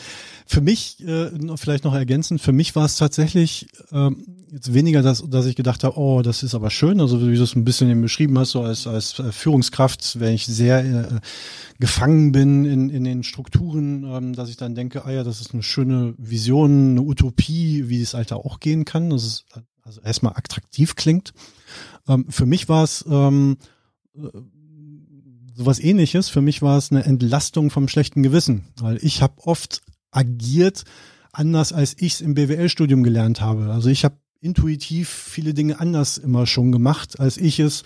für 0.46 0.62
mich, 0.62 1.04
äh, 1.06 1.30
vielleicht 1.58 1.84
noch 1.84 1.94
ergänzend, 1.94 2.42
für 2.42 2.52
mich 2.52 2.76
war 2.76 2.86
es 2.86 2.96
tatsächlich 2.96 3.68
ähm, 3.92 4.26
jetzt 4.52 4.74
weniger, 4.74 5.02
dass, 5.02 5.24
dass 5.28 5.46
ich 5.46 5.56
gedacht 5.56 5.84
habe, 5.84 5.98
oh, 5.98 6.22
das 6.22 6.44
ist 6.44 6.56
aber 6.56 6.70
schön, 6.70 7.02
also 7.02 7.20
wie 7.22 7.36
du 7.36 7.44
es 7.44 7.56
ein 7.56 7.66
bisschen 7.66 7.90
eben 7.90 8.02
beschrieben 8.02 8.38
hast, 8.38 8.52
so 8.52 8.62
als, 8.62 8.88
als 8.88 9.20
äh, 9.20 9.32
Führungskraft, 9.32 10.20
wenn 10.20 10.34
ich 10.34 10.46
sehr 10.46 10.86
äh, 10.86 11.20
gefangen 11.80 12.32
bin 12.32 12.66
in, 12.66 12.90
in 12.90 13.04
den 13.04 13.24
Strukturen, 13.24 14.04
ähm, 14.04 14.34
dass 14.34 14.50
ich 14.50 14.58
dann 14.58 14.76
denke, 14.76 15.06
ah 15.06 15.12
ja, 15.12 15.24
das 15.24 15.42
ist 15.42 15.54
eine 15.54 15.64
schöne 15.64 16.14
Vision, 16.18 16.92
eine 16.92 17.02
Utopie, 17.02 17.90
wie 17.90 18.02
es 18.02 18.16
Alter 18.16 18.38
auch 18.38 18.60
gehen 18.60 18.86
kann, 18.86 19.10
dass 19.10 19.24
es 19.24 19.46
also 19.84 20.02
erstmal 20.02 20.34
attraktiv 20.34 20.96
klingt. 20.96 21.34
Ähm, 22.08 22.26
für 22.30 22.46
mich 22.46 22.70
war 22.70 22.84
es 22.84 23.04
ähm, 23.10 23.58
äh, 24.16 24.28
sowas 25.60 25.80
ähnliches. 25.82 26.30
Für 26.30 26.42
mich 26.42 26.62
war 26.62 26.78
es 26.78 26.90
eine 26.90 27.04
Entlastung 27.04 27.70
vom 27.70 27.90
schlechten 27.90 28.24
Gewissen, 28.24 28.64
weil 28.80 28.98
ich 29.02 29.22
habe 29.22 29.34
oft 29.44 29.82
agiert 30.10 30.86
anders, 31.34 31.74
als 31.74 31.98
ich 32.00 32.14
es 32.14 32.22
im 32.22 32.34
BWL-Studium 32.34 33.04
gelernt 33.04 33.42
habe. 33.42 33.66
Also 33.66 33.90
ich 33.90 34.06
habe 34.06 34.16
intuitiv 34.40 35.10
viele 35.10 35.54
Dinge 35.54 35.82
anders 35.82 36.18
immer 36.18 36.48
schon 36.48 36.72
gemacht, 36.72 37.20
als 37.20 37.36
ich 37.36 37.60
es 37.60 37.84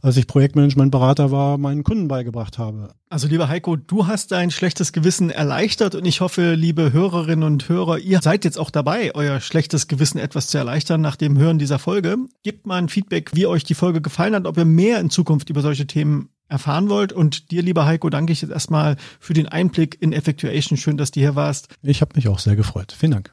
als 0.00 0.16
ich 0.16 0.28
Projektmanagementberater 0.28 1.32
war, 1.32 1.58
meinen 1.58 1.82
Kunden 1.82 2.06
beigebracht 2.06 2.56
habe. 2.56 2.90
Also 3.10 3.26
lieber 3.26 3.48
Heiko, 3.48 3.74
du 3.74 4.06
hast 4.06 4.30
dein 4.30 4.52
schlechtes 4.52 4.92
Gewissen 4.92 5.28
erleichtert 5.28 5.96
und 5.96 6.04
ich 6.04 6.20
hoffe, 6.20 6.54
liebe 6.54 6.92
Hörerinnen 6.92 7.42
und 7.42 7.68
Hörer, 7.68 7.98
ihr 7.98 8.20
seid 8.22 8.44
jetzt 8.44 8.60
auch 8.60 8.70
dabei, 8.70 9.12
euer 9.16 9.40
schlechtes 9.40 9.88
Gewissen 9.88 10.18
etwas 10.18 10.46
zu 10.46 10.56
erleichtern 10.56 11.00
nach 11.00 11.16
dem 11.16 11.36
Hören 11.36 11.58
dieser 11.58 11.80
Folge. 11.80 12.16
Gebt 12.44 12.64
mal 12.64 12.76
ein 12.76 12.88
Feedback, 12.88 13.32
wie 13.34 13.46
euch 13.46 13.64
die 13.64 13.74
Folge 13.74 14.00
gefallen 14.00 14.36
hat, 14.36 14.46
ob 14.46 14.56
ihr 14.56 14.64
mehr 14.64 15.00
in 15.00 15.10
Zukunft 15.10 15.50
über 15.50 15.62
solche 15.62 15.88
Themen 15.88 16.28
erfahren 16.48 16.88
wollt. 16.88 17.12
Und 17.12 17.50
dir, 17.50 17.62
lieber 17.62 17.86
Heiko, 17.86 18.10
danke 18.10 18.32
ich 18.32 18.42
jetzt 18.42 18.50
erstmal 18.50 18.96
für 19.20 19.34
den 19.34 19.48
Einblick 19.48 19.96
in 20.00 20.12
Effectuation. 20.12 20.76
Schön, 20.76 20.96
dass 20.96 21.10
du 21.10 21.20
hier 21.20 21.34
warst. 21.34 21.68
Ich 21.82 22.00
habe 22.00 22.12
mich 22.14 22.28
auch 22.28 22.38
sehr 22.38 22.56
gefreut. 22.56 22.94
Vielen 22.96 23.12
Dank. 23.12 23.30